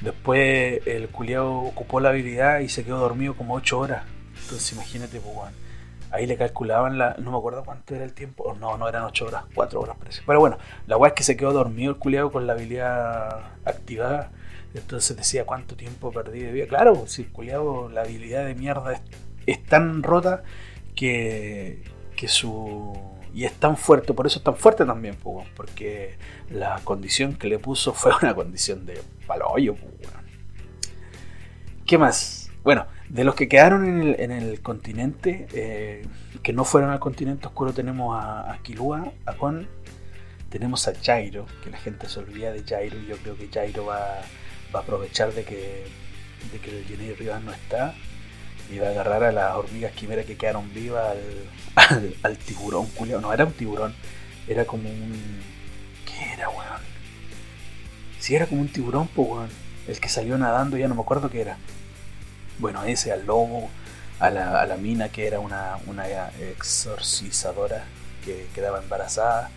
[0.00, 4.04] Después el culiao ocupó la habilidad y se quedó dormido como ocho horas.
[4.42, 5.52] Entonces imagínate, pues weón.
[6.10, 7.14] Ahí le calculaban la.
[7.18, 8.54] No me acuerdo cuánto era el tiempo.
[8.60, 10.22] No, no eran ocho horas, cuatro horas parece.
[10.26, 14.30] Pero bueno, la weá es que se quedó dormido el culiao con la habilidad activada
[14.74, 16.66] entonces decía, ¿cuánto tiempo perdí de vida?
[16.66, 19.00] Claro, si culiado, la habilidad de mierda
[19.46, 20.42] es, tan rota
[20.94, 21.82] que,
[22.16, 22.92] que su...
[23.34, 25.16] Y es tan fuerte, por eso es tan fuerte también,
[25.56, 26.16] porque
[26.50, 29.76] la condición que le puso fue una condición de paloyo.
[31.86, 32.50] ¿Qué más?
[32.62, 36.06] Bueno, de los que quedaron en el, en el continente, eh,
[36.42, 39.66] que no fueron al continente oscuro, tenemos a, Kilua, a Kon,
[40.48, 43.86] tenemos a Jairo, que la gente se olvida de Jairo, y yo creo que Jairo
[43.86, 44.22] va
[44.74, 45.84] va a aprovechar de que,
[46.50, 47.94] de que el Jenny Rivas no está
[48.72, 51.14] y a agarrar a las hormigas quimera que quedaron vivas
[52.22, 53.20] al, tiburón, culiao.
[53.20, 53.94] No era un tiburón,
[54.48, 55.42] era como un.
[56.06, 56.82] ¿Qué era, weón?
[58.18, 59.48] Si era como un tiburón, pues, weón.
[59.86, 61.56] El que salió nadando, ya no me acuerdo qué era.
[62.58, 63.68] Bueno, ese, al lobo,
[64.20, 66.06] a la, mina que era una, una
[66.38, 67.84] exorcizadora
[68.24, 69.50] que quedaba embarazada.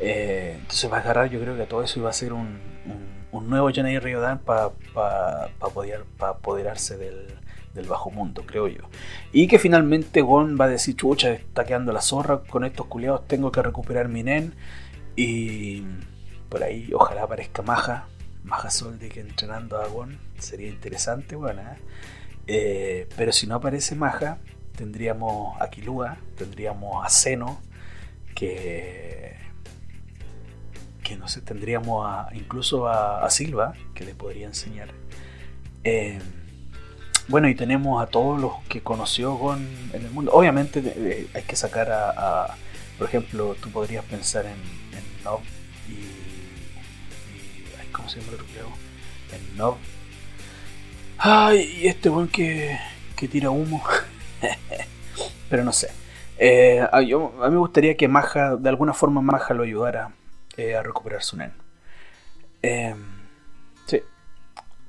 [0.00, 2.72] Eh, entonces va a agarrar, yo creo que todo eso iba a ser un
[3.32, 7.34] un nuevo Johnny Riodan para pa, poder, apoderarse del,
[7.74, 8.82] del, bajo mundo, creo yo.
[9.32, 13.26] Y que finalmente Gon va a decir, chucha, está quedando la zorra con estos culiados,
[13.26, 14.54] tengo que recuperar mi nen.
[15.16, 15.82] Y
[16.48, 18.06] por ahí ojalá aparezca Maja,
[18.44, 18.68] Maja
[19.12, 21.62] que entrenando a Gon, sería interesante, bueno.
[21.62, 21.76] ¿eh?
[22.46, 24.38] Eh, pero si no aparece Maja,
[24.76, 27.60] tendríamos a Kilua, tendríamos a Seno,
[28.34, 29.32] que
[31.02, 34.88] que no sé, tendríamos a, incluso a, Silva, que le podría enseñar.
[35.84, 36.20] Eh,
[37.28, 40.32] bueno, y tenemos a todos los que conoció con en el mundo.
[40.32, 42.56] Obviamente hay que sacar a,
[42.98, 45.40] por ejemplo, tú podrías pensar en, en Nob
[45.88, 48.46] y, y, ¿Cómo se llama el otro
[49.32, 49.76] En Nob.
[51.18, 52.78] Ay, y este buen que,
[53.16, 53.82] que tira humo.
[55.48, 55.90] Pero no sé.
[56.38, 60.12] Eh, a, yo, mí me gustaría que Maja, de alguna forma Maja lo ayudara
[60.56, 61.52] eh, a recuperar su nen.
[62.62, 62.96] Em,
[63.86, 64.00] sí.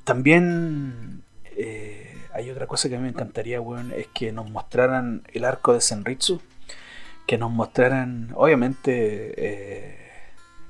[0.03, 1.23] También
[1.57, 2.02] eh,
[2.33, 3.59] hay otra cosa que a mí me encantaría,
[3.95, 6.41] es que nos mostraran el arco de Senritsu.
[7.27, 9.97] Que nos mostraran, obviamente, eh,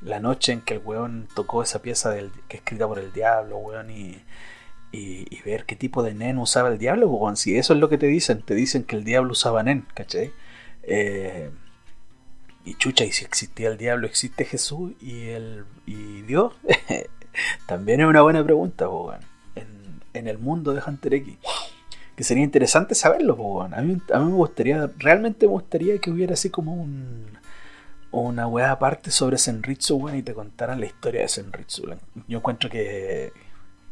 [0.02, 3.58] la noche en que el weón tocó esa pieza que es escrita por el diablo,
[3.58, 4.22] weón, y,
[5.46, 7.38] ver qué tipo de nen usaba el diablo, weón.
[7.38, 10.32] Si eso es lo que te dicen, te dicen que el diablo usaba nen, ¿cachai?
[10.84, 11.50] Eh,
[12.66, 16.54] y chucha, y si existía el diablo, existe Jesús y el y Dios.
[17.68, 19.14] También es una buena pregunta, po,
[20.14, 21.38] en, el mundo de Hunter X.
[22.16, 26.50] Que sería interesante saberlo, po, a, mí, me gustaría, realmente me gustaría que hubiera así
[26.50, 27.34] como un
[28.14, 31.96] una weá aparte sobre Senritsu, weón, y te contaran la historia de Senritsu.
[32.28, 33.34] Yo encuentro que,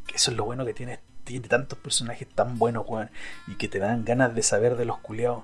[0.05, 3.09] que, eso es lo bueno que tiene, tiene tantos personajes tan buenos, weón,
[3.47, 5.43] y que te dan ganas de saber de los culiados.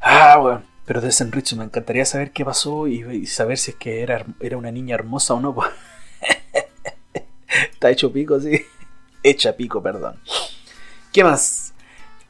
[0.00, 0.64] Ah, weón.
[0.86, 4.56] Pero de Senritsu me encantaría saber qué pasó y, saber si es que era, era
[4.56, 5.56] una niña hermosa o no.
[7.72, 8.64] Está hecho pico, sí.
[9.24, 10.20] Hecha pico, perdón.
[11.10, 11.72] ¿Qué más?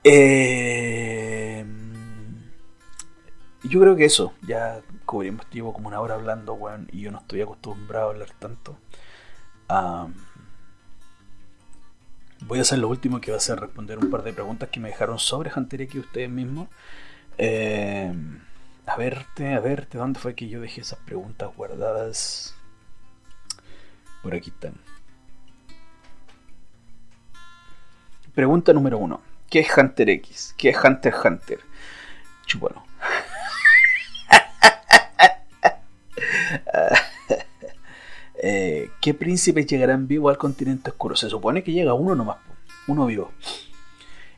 [0.05, 1.67] Eh,
[3.65, 4.33] yo creo que eso.
[4.47, 8.31] Ya cubrimos, llevo como una hora hablando, weón, y yo no estoy acostumbrado a hablar
[8.39, 8.79] tanto.
[12.47, 14.79] voy a hacer lo último que va a ser responder un par de preguntas que
[14.79, 16.69] me dejaron sobre Hunter X ustedes mismos.
[17.39, 18.15] Eh,
[18.87, 22.55] a verte, a verte, ¿dónde fue que yo dejé esas preguntas guardadas?
[24.23, 24.94] Por aquí están.
[28.35, 29.21] Pregunta número uno.
[29.49, 30.55] ¿Qué es Hunter X?
[30.59, 31.61] ¿Qué es Hunter Hunter?
[32.47, 32.83] Chúpalo.
[38.47, 41.17] Eh, ¿Qué príncipes llegarán vivos al continente oscuro?
[41.17, 42.37] Se supone que llega uno nomás,
[42.87, 43.33] uno vivo.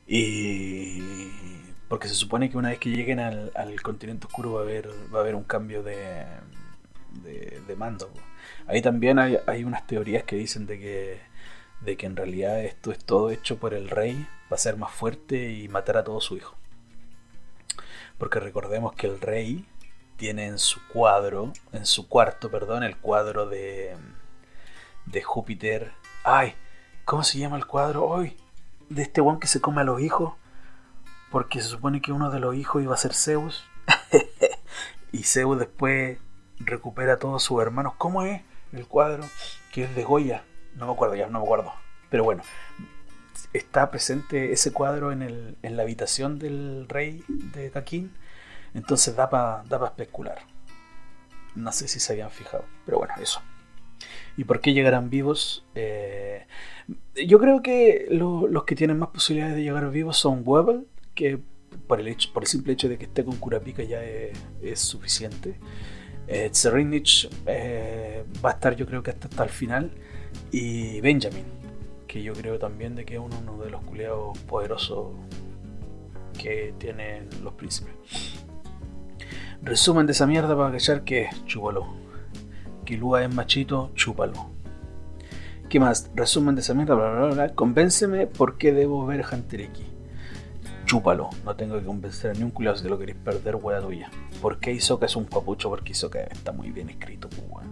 [0.07, 1.01] Y
[1.89, 3.51] porque se supone que una vez que lleguen al,
[3.83, 6.25] continente oscuro va a haber, va a haber un cambio de,
[7.67, 8.09] de, mando.
[8.69, 11.21] Ahí también hay, hay, unas teorías que dicen de que,
[11.87, 15.53] de que en realidad esto es todo hecho por el rey para ser más fuerte
[15.53, 16.57] y matar a todo su hijo.
[18.19, 19.65] Porque recordemos que el rey
[20.17, 23.97] tiene en su cuadro, en su cuarto, perdón, el cuadro de,
[25.07, 25.93] de Júpiter.
[26.25, 26.55] Ay,
[27.05, 28.37] ¿cómo se llama el cuadro hoy?
[28.89, 30.35] De este one que se come a los hijos.
[31.31, 33.65] Porque se supone que uno de los hijos iba a ser Zeus.
[35.13, 36.19] y Zeus después
[36.59, 37.95] recupera a todos sus hermanos.
[37.97, 39.25] ¿Cómo es el cuadro?
[39.73, 40.45] Que es de Goya.
[40.77, 41.73] No me acuerdo ya, no me acuerdo.
[42.11, 42.43] Pero bueno,
[43.53, 48.13] está presente ese cuadro en, el, en la habitación del rey de Caquín
[48.77, 50.39] entonces da para da especular.
[51.55, 53.41] No sé si se habían fijado, pero bueno, eso.
[54.37, 55.65] ¿Y por qué llegarán vivos?
[55.75, 56.47] Eh,
[57.27, 61.41] yo creo que los que tienen más posibilidades de llegar vivos son Webel, que
[61.87, 65.59] por el, hecho, por el simple hecho de que esté con Kurapika ya es, suficiente.
[66.29, 66.51] Eh,
[67.47, 69.91] eh, va a estar yo creo que hasta, hasta el final.
[70.53, 71.45] Y Benjamin,
[72.07, 75.09] que yo creo también de que es uno, de los culeados poderosos
[76.39, 77.95] que tienen los príncipes.
[79.63, 81.87] Resumen de esa mierda para cachar que chúpalo.
[82.85, 84.51] Que Lua es machito, chúpalo.
[85.69, 86.11] ¿Qué más?
[86.15, 87.55] Resumen de esa mierda, bla bla bla.
[87.55, 89.85] Convénceme por qué debo ver Hunter X.
[90.85, 91.31] Chúpalo.
[91.45, 94.09] No tengo que convencer a ni un culiado si te lo queréis perder, wea tuya.
[94.41, 95.69] ¿Por qué Isoka es un papucho?
[95.69, 97.66] Porque Isoka está muy bien escrito, pues,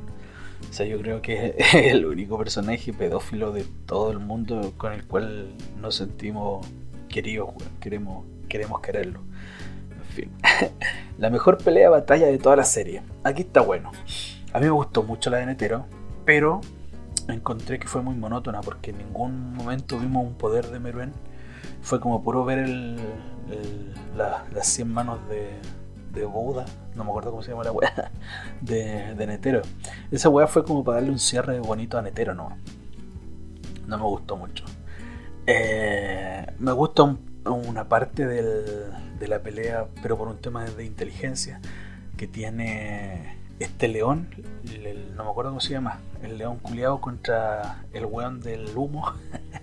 [0.75, 4.93] O sea, yo creo que es el único personaje pedófilo de todo el mundo con
[4.93, 6.67] el cual nos sentimos
[7.09, 9.21] queridos, Queremos, queremos quererlo.
[11.19, 13.03] la mejor pelea batalla de toda la serie.
[13.23, 13.93] Aquí está bueno.
[14.53, 15.87] A mí me gustó mucho la de Netero,
[16.25, 16.61] pero
[17.29, 21.13] encontré que fue muy monótona porque en ningún momento vimos un poder de Meruen.
[21.83, 22.97] Fue como puro ver el,
[24.17, 25.51] las 100 manos de,
[26.13, 26.65] de Bouda,
[26.95, 28.11] no me acuerdo cómo se llama la weá,
[28.61, 29.63] de, de Netero.
[30.11, 32.57] Esa weá fue como para darle un cierre bonito a Netero, no.
[33.87, 34.65] No me gustó mucho.
[35.47, 41.61] Eh, me gusta una parte del, de la pelea, pero por un tema de inteligencia,
[42.17, 44.29] que tiene este león,
[45.15, 49.13] no me acuerdo cómo se llama, el león culiado contra el weón del humo,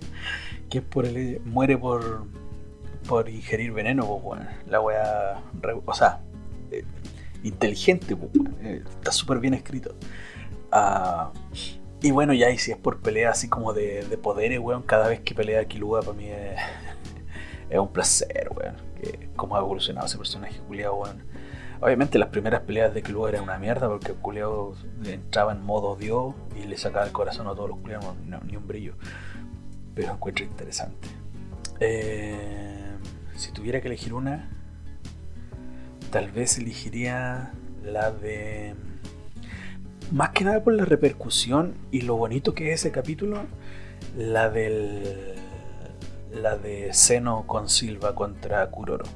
[0.70, 2.24] que es por el, muere por,
[3.08, 5.42] por ingerir veneno, pues, la wea,
[5.84, 6.20] o sea,
[7.42, 8.30] inteligente, pues,
[8.60, 9.94] eh, está súper bien escrito.
[10.70, 11.32] Ah,
[12.00, 15.08] y bueno, ya y si es por pelea así como de, de poderes, weón, cada
[15.08, 16.28] vez que pelea Kilua para mí
[17.70, 18.92] es, un placer, weón
[19.36, 21.22] cómo ha evolucionado ese personaje culiado, weón.
[21.80, 24.74] Obviamente las primeras peleas de Club eran una mierda porque culiado
[25.04, 28.14] entraba en modo Dios y le sacaba el corazón a todos los culiados,
[28.46, 28.94] ni un brillo.
[29.92, 31.08] Pero encuentro interesante.
[31.80, 32.92] Eh,
[33.34, 34.48] si tuviera que elegir una,
[36.12, 37.52] tal vez elegiría
[37.82, 38.74] la de...
[40.12, 43.46] Más que nada por la repercusión y lo bonito que es ese capítulo,
[44.16, 45.34] la del
[46.30, 49.06] la de Seno con Silva contra Kuroro.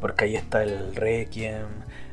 [0.00, 1.66] Porque ahí está el Requiem,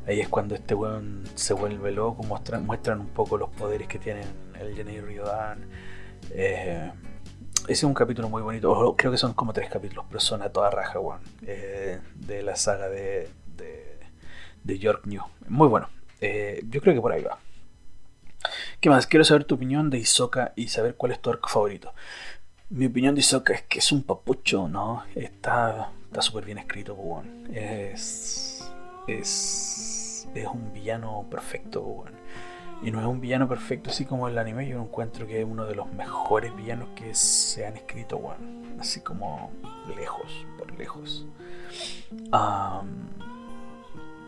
[0.07, 3.99] ahí es cuando este weón se vuelve loco, muestran, muestran un poco los poderes que
[3.99, 4.25] tienen
[4.59, 5.67] el Jenny Ryodan.
[6.31, 6.91] Eh,
[7.63, 10.49] ese es un capítulo muy bonito, creo que son como tres capítulos, pero son a
[10.49, 13.92] toda raja, weón, eh, de la saga de, de,
[14.65, 15.21] York New.
[15.47, 15.89] Muy bueno,
[16.21, 17.39] eh, yo creo que por ahí va.
[18.79, 19.07] ¿Qué más?
[19.07, 21.93] Quiero saber tu opinión de Isoka y saber cuál es tu arco favorito.
[22.69, 25.03] Mi opinión de Isoka es que es un papucho, ¿no?
[25.15, 27.47] Está súper bien escrito, weón.
[27.53, 28.69] Es,
[29.07, 30.27] es.
[30.33, 32.05] Es un villano perfecto.
[32.81, 34.67] Y no es un villano perfecto así como el anime.
[34.67, 38.77] Yo encuentro que es uno de los mejores villanos que se han escrito, weón.
[38.79, 39.51] Así como
[39.95, 41.25] lejos, por lejos.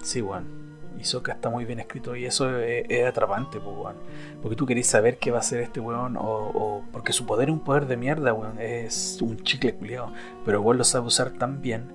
[0.05, 0.65] Sí, weón.
[0.99, 3.95] Hisoka está muy bien escrito y eso es, atrapante, pues, weón.
[4.41, 7.53] Porque tú querés saber qué va a hacer este weón, o, porque su poder es
[7.53, 8.59] un poder de mierda, weón.
[8.59, 10.11] Es un chicle culiado,
[10.45, 11.91] pero weón lo sabe usar tan bien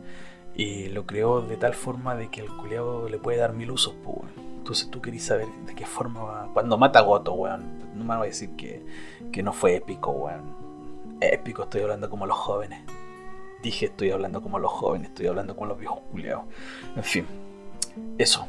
[0.55, 3.95] y lo creó de tal forma de que el culiado le puede dar mil usos,
[4.05, 4.51] pues, weón.
[4.59, 6.51] Entonces tú querés saber de qué forma va.
[6.53, 7.81] Cuando mata a Goto, weón.
[7.95, 8.85] No me voy a decir que,
[9.33, 10.55] que no fue épico, weón.
[11.21, 12.83] Épico, estoy hablando como los jóvenes.
[13.63, 16.45] Dije, estoy hablando como los jóvenes, estoy hablando como los viejos culiados.
[16.97, 17.27] En fin,
[18.19, 18.47] eso.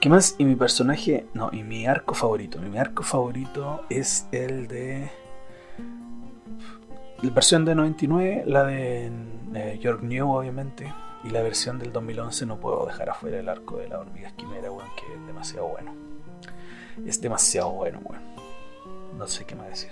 [0.00, 0.36] ¿Qué más?
[0.38, 2.58] Y mi personaje, no, y mi arco favorito.
[2.58, 5.10] Mi arco favorito es el de...
[7.22, 9.10] La versión de 99, la de
[9.54, 10.92] eh, York New, obviamente.
[11.24, 14.70] Y la versión del 2011 no puedo dejar afuera el arco de la hormiga esquimera,
[14.70, 15.94] weón, que es demasiado bueno.
[17.06, 18.34] Es demasiado bueno, weón
[19.18, 19.90] no sé qué más decir.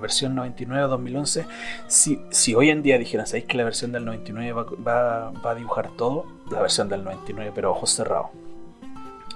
[0.00, 1.46] Versión 99 2011.
[1.86, 5.54] Si, si hoy en día dijeran, ¿sabéis que la versión del 99 va, va, a
[5.54, 6.26] dibujar todo?
[6.50, 8.30] La versión del 99, pero ojos cerrados.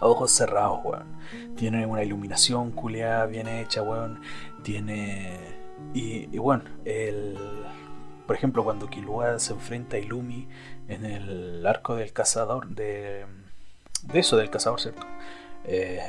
[0.00, 1.06] Ojos cerrados, weón.
[1.56, 4.20] Tiene una iluminación culeada bien hecha, weón.
[4.62, 5.38] Tiene.
[5.92, 7.38] Y, bueno, el.
[8.26, 10.48] Por ejemplo, cuando Killua se enfrenta a Illumi
[10.88, 13.26] en el arco del cazador, de,
[14.02, 15.06] de eso, del cazador, ¿cierto?
[15.64, 16.00] Eh,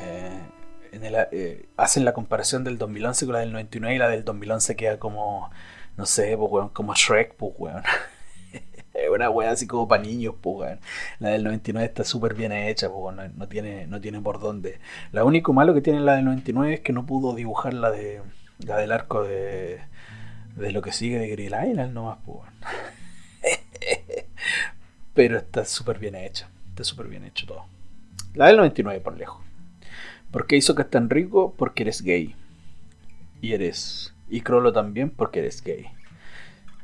[0.91, 4.97] eh, hacen la comparación del 2011 con la del 99 y la del 2011 queda
[4.97, 5.51] como,
[5.97, 7.83] no sé, pues, como Shrek, pues, weón.
[9.09, 10.77] una weá así como para niños, pues.
[11.19, 14.79] La del 99 está súper bien hecha, pues, no, tiene, no tiene por dónde.
[15.11, 18.21] Lo único malo que tiene la del 99 es que no pudo dibujar la, de,
[18.59, 19.79] la del arco de,
[20.55, 22.41] de lo que sigue de Grill Island nomás, pues,
[25.13, 27.65] Pero está súper bien hecha, está súper bien hecho todo.
[28.33, 29.45] La del 99 por lejos.
[30.31, 31.53] ¿Por qué hizo que es tan rico?
[31.57, 32.35] Porque eres gay.
[33.41, 34.13] Y eres.
[34.27, 35.85] Y Crollo también porque eres gay.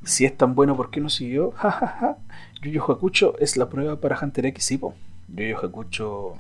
[0.04, 1.52] Si es tan bueno, ¿por qué no siguió?
[1.56, 2.18] Jajaja.
[2.62, 4.96] Yuyo Hakucho es la prueba para Hunter X, sí, po.
[5.28, 6.36] Yuyo Hakucho.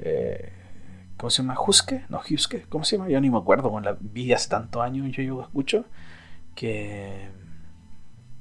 [0.00, 0.52] Eh,
[1.16, 1.56] ¿Cómo se llama?
[1.60, 2.04] ¿Huske?
[2.08, 2.62] No, Huske.
[2.68, 3.10] ¿Cómo se llama?
[3.10, 3.70] Yo ni me acuerdo.
[3.70, 5.84] Con la vi hace tantos años Yuyo Hakucho
[6.54, 7.28] que.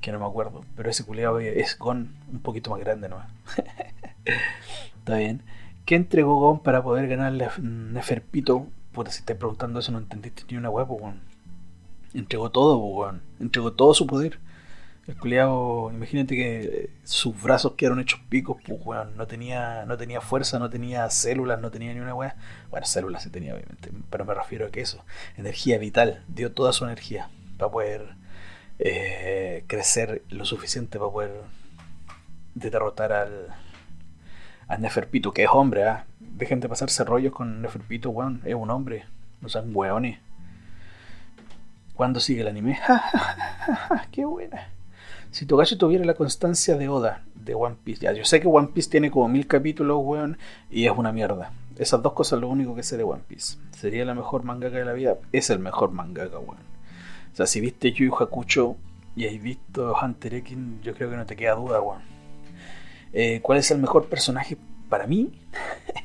[0.02, 0.62] que no me acuerdo.
[0.76, 3.18] Pero ese culeado es Gon un poquito más grande, ¿no?
[4.98, 5.44] Está bien.
[5.86, 8.68] ¿Qué entregó Gon para poder ganarle a Neferpito?
[8.92, 11.22] Puta, si estás preguntando eso no entendiste ni una hueá, weón.
[12.14, 13.22] Entregó todo, weón.
[13.40, 14.40] Entregó todo su poder.
[15.08, 19.18] El culiado, imagínate que sus brazos quedaron hechos picos, pues weón.
[19.18, 22.36] No tenía, no tenía fuerza, no tenía células, no tenía ni una weá.
[22.70, 25.04] Bueno, células sí tenía, obviamente, pero me refiero a que eso.
[25.38, 26.24] Energía vital.
[26.28, 28.16] Dio toda su energía para poder
[28.78, 31.32] eh, crecer lo suficiente para poder
[32.54, 33.48] derrotar al,
[34.68, 36.06] a Neferpito, que es hombre, ¿ah?
[36.20, 38.42] Dejen de pasarse rollos con Neferpito, weón.
[38.46, 39.06] Es un hombre.
[39.42, 40.20] No sean weones.
[42.00, 42.80] ¿Cuándo sigue el anime?
[44.14, 44.70] ¡Qué buena!
[45.32, 48.70] Si Togashi tuviera la constancia de Oda de One Piece, ya yo sé que One
[48.74, 50.38] Piece tiene como mil capítulos, weón,
[50.72, 51.52] y es una mierda.
[51.78, 53.58] Esas dos cosas lo único que sé de One Piece.
[53.72, 55.18] ¿Sería la mejor mangaka de la vida?
[55.34, 56.62] Es el mejor mangaka, weón.
[57.34, 58.78] O sea, si viste Yu Hakucho
[59.18, 62.02] y has visto Hunter X, yo creo que no te queda duda, weón.
[63.12, 64.56] Eh, ¿Cuál es el mejor personaje
[64.88, 65.34] para mí?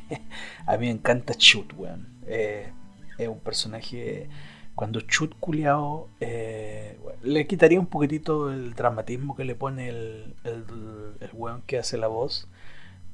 [0.66, 2.08] a mí me encanta Chut, weón.
[2.26, 2.72] Eh,
[3.16, 4.28] es un personaje.
[4.74, 6.08] Cuando Chut culiao.
[6.20, 10.64] Eh, le quitaría un poquitito el dramatismo que le pone el, el,
[11.20, 12.48] el weón que hace la voz.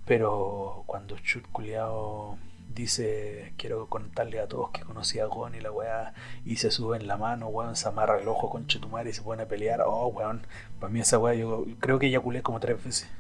[0.07, 2.39] Pero cuando Chut culiao
[2.74, 6.15] dice quiero contarle a todos que conocí a Gon y la weá
[6.45, 9.23] y se sube en la mano, weón, se amarra el ojo con Chetumar y se
[9.23, 10.47] pone a pelear, oh weón,
[10.78, 13.11] para mí esa weá yo creo que eyaculé como tres veces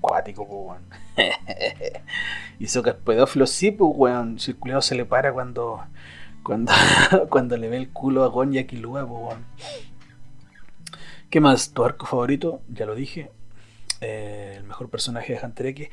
[0.00, 0.82] cuático, weón.
[2.58, 4.38] Hizo que es pedófilo, sí, pues, weón.
[4.46, 5.82] El se le para cuando,
[6.46, 6.72] cuando,
[7.28, 8.66] cuando le ve el culo a Gon y a.
[11.28, 11.72] ¿Qué más?
[11.72, 12.62] ¿Tu arco favorito?
[12.68, 13.32] Ya lo dije.
[14.00, 15.88] Eh, el mejor personaje de Hunter X.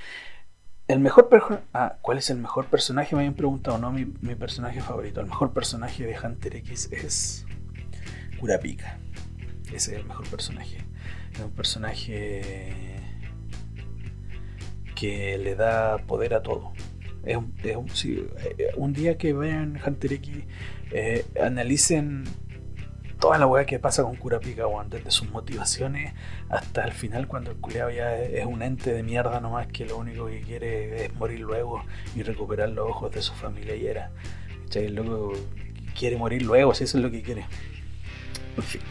[0.88, 1.28] El mejor
[1.74, 3.16] ah, ¿cuál es el mejor personaje?
[3.16, 5.22] Me habían preguntado, no, mi, mi personaje favorito.
[5.22, 7.46] El mejor personaje de Hunter X es
[8.40, 9.00] Kurapika.
[9.74, 10.86] Ese es el mejor personaje.
[11.34, 13.02] Es un personaje
[14.94, 16.74] que le da poder a todo.
[17.24, 17.78] Es un, eh,
[18.76, 20.44] un, día que vean Hunter X,
[20.92, 22.26] eh, analicen
[23.20, 26.14] toda la weá que pasa con Kurapika, weón, desde sus motivaciones
[26.50, 29.98] hasta el final cuando el culeado ya es un ente de mierda nomás que lo
[29.98, 31.86] único que quiere es morir luego
[32.16, 34.12] y recuperar los ojos de su familia y era.
[34.76, 35.34] El loco
[35.98, 37.46] quiere morir luego, si eso es lo que quiere.
[38.58, 38.82] En fin.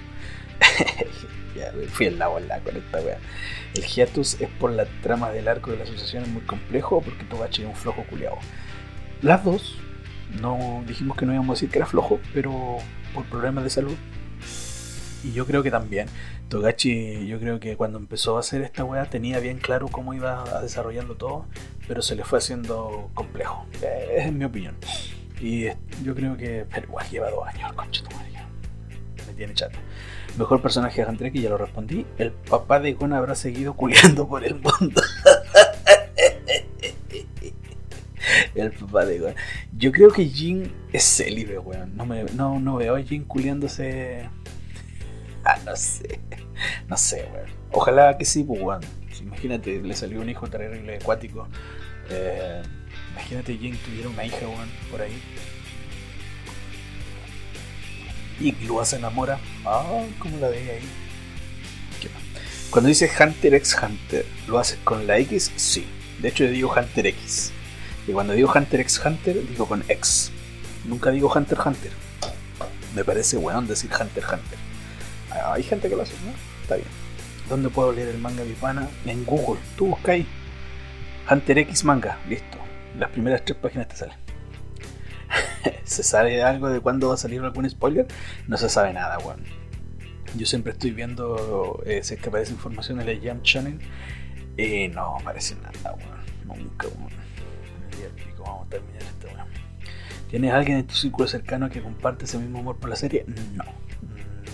[1.57, 3.19] ya fui en la bola con esta weá.
[3.75, 7.25] El hiatus es por la trama del arco de la asociación es muy complejo porque
[7.25, 8.37] Togachi es un flojo culeado.
[9.23, 9.77] Las dos,
[10.41, 12.79] no dijimos que no íbamos a decir que era flojo, pero
[13.15, 13.97] por problemas de salud.
[15.25, 16.09] Y yo creo que también.
[16.49, 20.61] Togachi, yo creo que cuando empezó a hacer esta weá tenía bien claro cómo iba
[20.61, 21.47] desarrollando todo,
[21.89, 23.67] pero se le fue haciendo complejo.
[24.15, 24.77] Es mi opinión.
[25.41, 25.67] Y
[26.05, 26.67] yo creo que.
[26.71, 28.03] Pero igual lleva dos años el concha
[29.27, 29.79] Me tiene chato.
[30.39, 32.07] Mejor personaje de Hunter ya lo respondí.
[32.19, 35.03] El papá de Gon habrá seguido culiando por el mundo.
[38.55, 39.35] el papá de Gon.
[39.77, 41.95] Yo creo que Jin es célibe, weón.
[41.97, 44.29] No, me, no, no veo a Jin culiándose.
[45.45, 46.21] Ah, no sé.
[46.89, 47.51] No sé, weón.
[47.73, 48.81] Ojalá que sí, pues, weón.
[49.21, 51.47] Imagínate, le salió un hijo terrible acuático.
[52.11, 52.63] Eh,
[53.13, 55.21] imagínate Jin tuviera una hija, weón, por ahí
[58.41, 59.39] y Lua se enamora.
[59.65, 60.89] Ah, ¿cómo la veía ahí?
[62.71, 65.53] Cuando dice Hunter x Hunter, ¿lo haces con la X?
[65.57, 65.87] Sí.
[66.21, 67.53] De hecho, yo digo Hunter X.
[68.09, 70.31] Y cuando digo Hunter x Hunter, digo con X.
[70.87, 71.93] Nunca digo Hunter Hunter.
[72.95, 74.59] Me parece weón decir Hunter Hunter.
[75.31, 76.33] Ah, hay gente que lo hace, ¿no?
[76.63, 76.89] Está bien.
[77.49, 78.89] ¿Dónde puedo leer el manga mi pana?
[79.05, 79.61] En Google.
[79.77, 80.27] Tú busca ahí.
[81.31, 82.19] Hunter X manga.
[82.27, 82.57] Listo.
[82.99, 84.17] Las primeras tres páginas te salen.
[85.85, 88.07] ¿Se sabe algo de cuándo va a salir algún spoiler?
[88.49, 89.43] No se sabe nada, weón.
[90.37, 93.79] Yo siempre estoy viendo eh, si es que aparece información en el Jam Channel.
[94.57, 96.61] Y no aparece nada, weón.
[96.61, 97.13] Nunca, weón.
[98.39, 99.47] Vamos a terminar weón.
[100.29, 103.25] ¿Tienes alguien en tu círculo cercano que comparte ese mismo amor por la serie?
[103.55, 103.65] No.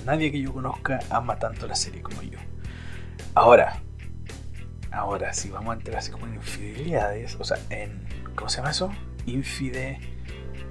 [0.05, 2.39] Nadie que yo conozca ama tanto la serie como yo.
[3.35, 3.81] Ahora,
[4.91, 8.07] ahora, si vamos a entrar así como en infidelidades, o sea, en.
[8.35, 8.91] ¿Cómo se llama eso?
[9.27, 10.01] Infide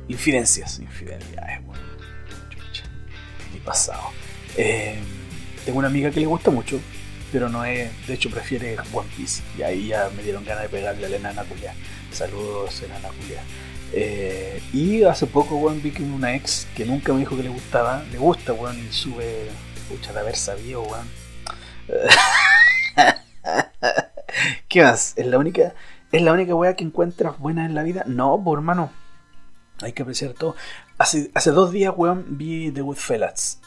[0.07, 1.83] Infidencias, infidelidades, bueno.
[3.51, 4.03] Qué pasado.
[4.55, 4.97] Eh,
[5.65, 6.79] tengo una amiga que le gusta mucho,
[7.31, 9.43] pero no es, de hecho prefiere One Piece.
[9.57, 11.45] Y ahí ya me dieron ganas de pegarle a la enana.
[12.11, 13.41] Saludos, enana culia.
[13.93, 17.49] Eh, y hace poco, weón, vi que una ex que nunca me dijo que le
[17.49, 19.49] gustaba, le gusta, weón, y sube,
[19.89, 21.09] pucha, de haber sabido, weón.
[24.69, 25.13] ¿Qué más?
[25.17, 25.73] ¿Es la única,
[26.11, 28.03] es la única weá que encuentras buena en la vida?
[28.07, 28.91] No, por hermano
[29.81, 30.55] hay que apreciar todo.
[30.97, 33.61] Hace, hace dos días, weón, vi The Goodfellas.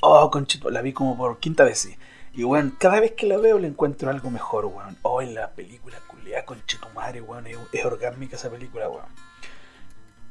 [0.00, 1.88] Oh, conchito, la vi como por quinta vez.
[2.32, 4.96] Y, weón, cada vez que la veo le encuentro algo mejor, weón.
[5.02, 7.46] Oh, en la película, culiada, conchito madre, weón.
[7.46, 9.06] Es, es, orgásmica esa película, weón.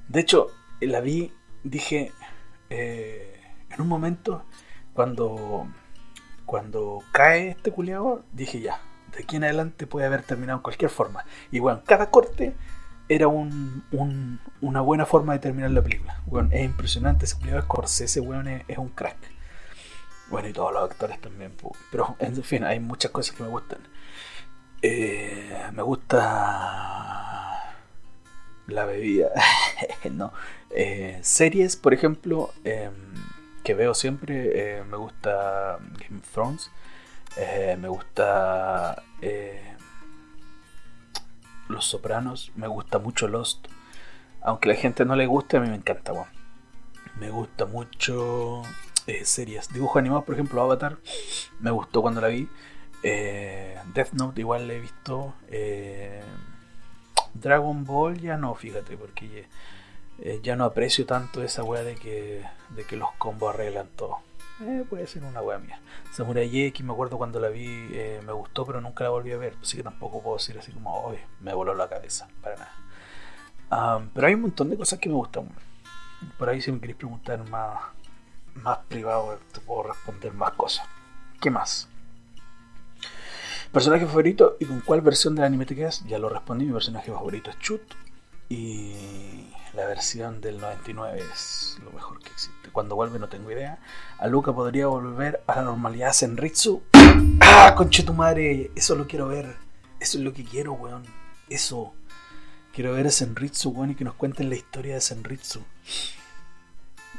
[0.07, 1.31] De hecho, la vi,
[1.63, 2.11] dije,
[2.69, 4.43] eh, en un momento,
[4.93, 5.67] cuando,
[6.45, 8.81] cuando cae este culiado, dije ya,
[9.15, 11.25] de aquí en adelante puede haber terminado en cualquier forma.
[11.51, 12.53] Y, weón, cada corte
[13.09, 13.83] era un,
[14.61, 16.21] una buena forma de terminar la película.
[16.51, 19.17] es impresionante, ese culiado Scorsese, weón, es, un crack.
[20.29, 21.53] Bueno, y todos los actores también.
[21.91, 23.79] Pero, en fin, hay muchas cosas que me gustan.
[24.81, 27.73] Eh, me gusta
[28.67, 29.29] la bebida.
[30.11, 30.33] no.
[30.71, 32.93] Eh, series, por ejemplo, em,
[33.63, 34.79] que veo siempre.
[34.79, 36.71] Eh, me gusta Game of Thrones.
[37.79, 39.03] me gusta
[41.67, 43.67] los Sopranos, me gusta mucho Lost.
[44.41, 46.13] Aunque a la gente no le guste, a mí me encanta,
[47.17, 48.61] Me gusta mucho
[49.07, 49.71] eh, series.
[49.71, 50.97] Dibujos animados, por ejemplo, Avatar.
[51.59, 52.49] Me gustó cuando la vi.
[53.03, 55.33] Eh, Death Note igual la he visto.
[55.49, 56.21] Eh,
[57.33, 59.47] Dragon Ball ya no, fíjate, porque
[60.41, 64.19] ya no aprecio tanto esa weá de que, de que los combos arreglan todo.
[64.65, 65.81] Eh, puede ser una wea mía.
[66.11, 69.37] Samurai X, me acuerdo cuando la vi, eh, me gustó, pero nunca la volví a
[69.37, 69.55] ver.
[69.61, 74.07] Así que tampoco puedo decir así como, hoy me voló la cabeza, para nada.
[74.13, 75.49] pero hay un montón de cosas que me gustan.
[76.37, 77.81] Por ahí, si me queréis preguntar más,
[78.55, 80.87] más privado, te puedo responder más cosas.
[81.41, 81.89] ¿Qué más?
[83.73, 86.05] ¿Personaje favorito y con cuál versión del anime te quedas?
[86.05, 87.81] Ya lo respondí, mi personaje favorito es Chut.
[88.47, 92.69] Y la versión del 99 es lo mejor que existe.
[92.71, 93.79] Cuando vuelve no tengo idea.
[94.19, 96.83] A Luca podría volver a la normalidad Senritsu.
[97.41, 98.71] ¡Ah, conche tu madre!
[98.75, 99.55] Eso lo quiero ver.
[99.99, 101.03] Eso es lo que quiero, weón.
[101.49, 101.93] Eso.
[102.73, 105.61] Quiero ver a Senritsu, weón, y que nos cuenten la historia de Senritsu.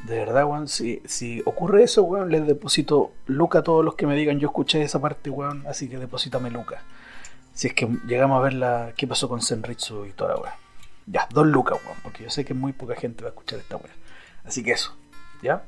[0.05, 4.07] De verdad, weón, si, si ocurre eso, weón, les deposito Luca a todos los que
[4.07, 6.83] me digan yo escuché esa parte, weón, así que deposítame Luca.
[7.53, 10.64] Si es que llegamos a ver la, qué pasó con Senritsu y toda la weón.
[11.07, 13.93] Ya, dos lucas, porque yo sé que muy poca gente va a escuchar esta weá.
[14.45, 14.97] Así que eso,
[15.43, 15.65] ¿ya?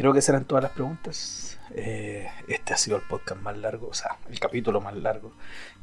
[0.00, 1.58] creo que serán todas las preguntas.
[1.74, 5.32] Eh, este ha sido el podcast más largo, o sea, el capítulo más largo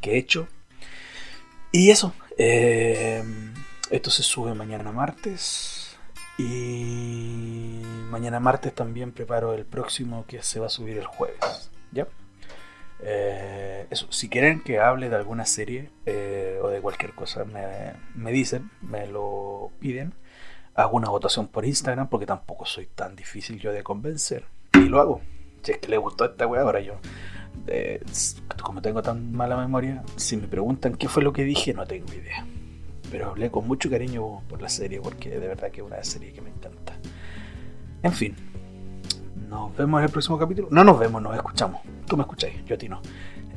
[0.01, 0.47] que he hecho.
[1.71, 3.23] Y eso, eh,
[3.91, 5.97] esto se sube mañana martes.
[6.39, 11.69] Y mañana martes también preparo el próximo que se va a subir el jueves.
[11.91, 12.07] ¿Ya?
[12.99, 17.93] Eh, eso, si quieren que hable de alguna serie eh, o de cualquier cosa, me,
[18.15, 20.13] me, dicen, me lo piden.
[20.75, 24.45] Hago una votación por Instagram porque tampoco soy tan difícil yo de convencer.
[24.73, 25.21] Y lo hago.
[25.63, 26.99] Si es que le gustó esta weá, ahora yo.
[27.65, 28.01] Eh,
[28.61, 32.13] como tengo tan mala memoria, si me preguntan qué fue lo que dije, no tengo
[32.13, 32.45] idea.
[33.09, 36.33] Pero hablé con mucho cariño por la serie porque de verdad que es una serie
[36.33, 36.97] que me encanta.
[38.03, 38.35] En fin,
[39.47, 40.67] nos vemos en el próximo capítulo.
[40.71, 41.81] No nos vemos, nos escuchamos.
[42.05, 43.01] Tú me escucháis, yo a ti no.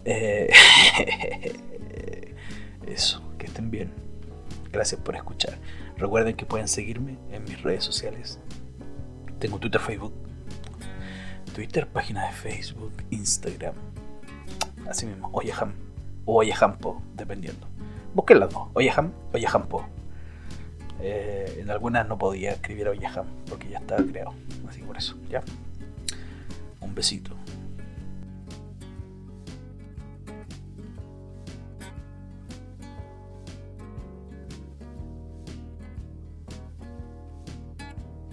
[0.04, 0.50] Eh,
[2.86, 3.92] eso, que estén bien.
[4.72, 5.58] Gracias por escuchar.
[5.96, 8.38] Recuerden que pueden seguirme en mis redes sociales.
[9.38, 10.12] Tengo Twitter, Facebook.
[11.54, 13.74] Twitter, página de Facebook, Instagram.
[14.88, 15.74] Así mismo, Oyeham
[16.24, 17.66] o Oyejampo, dependiendo.
[18.14, 19.84] Busquen las dos, Oyeham, Oyejampo.
[21.00, 24.34] Eh, en algunas no podía escribir Oyeham porque ya estaba creado.
[24.68, 25.42] Así por eso, ¿ya?
[26.80, 27.36] Un besito.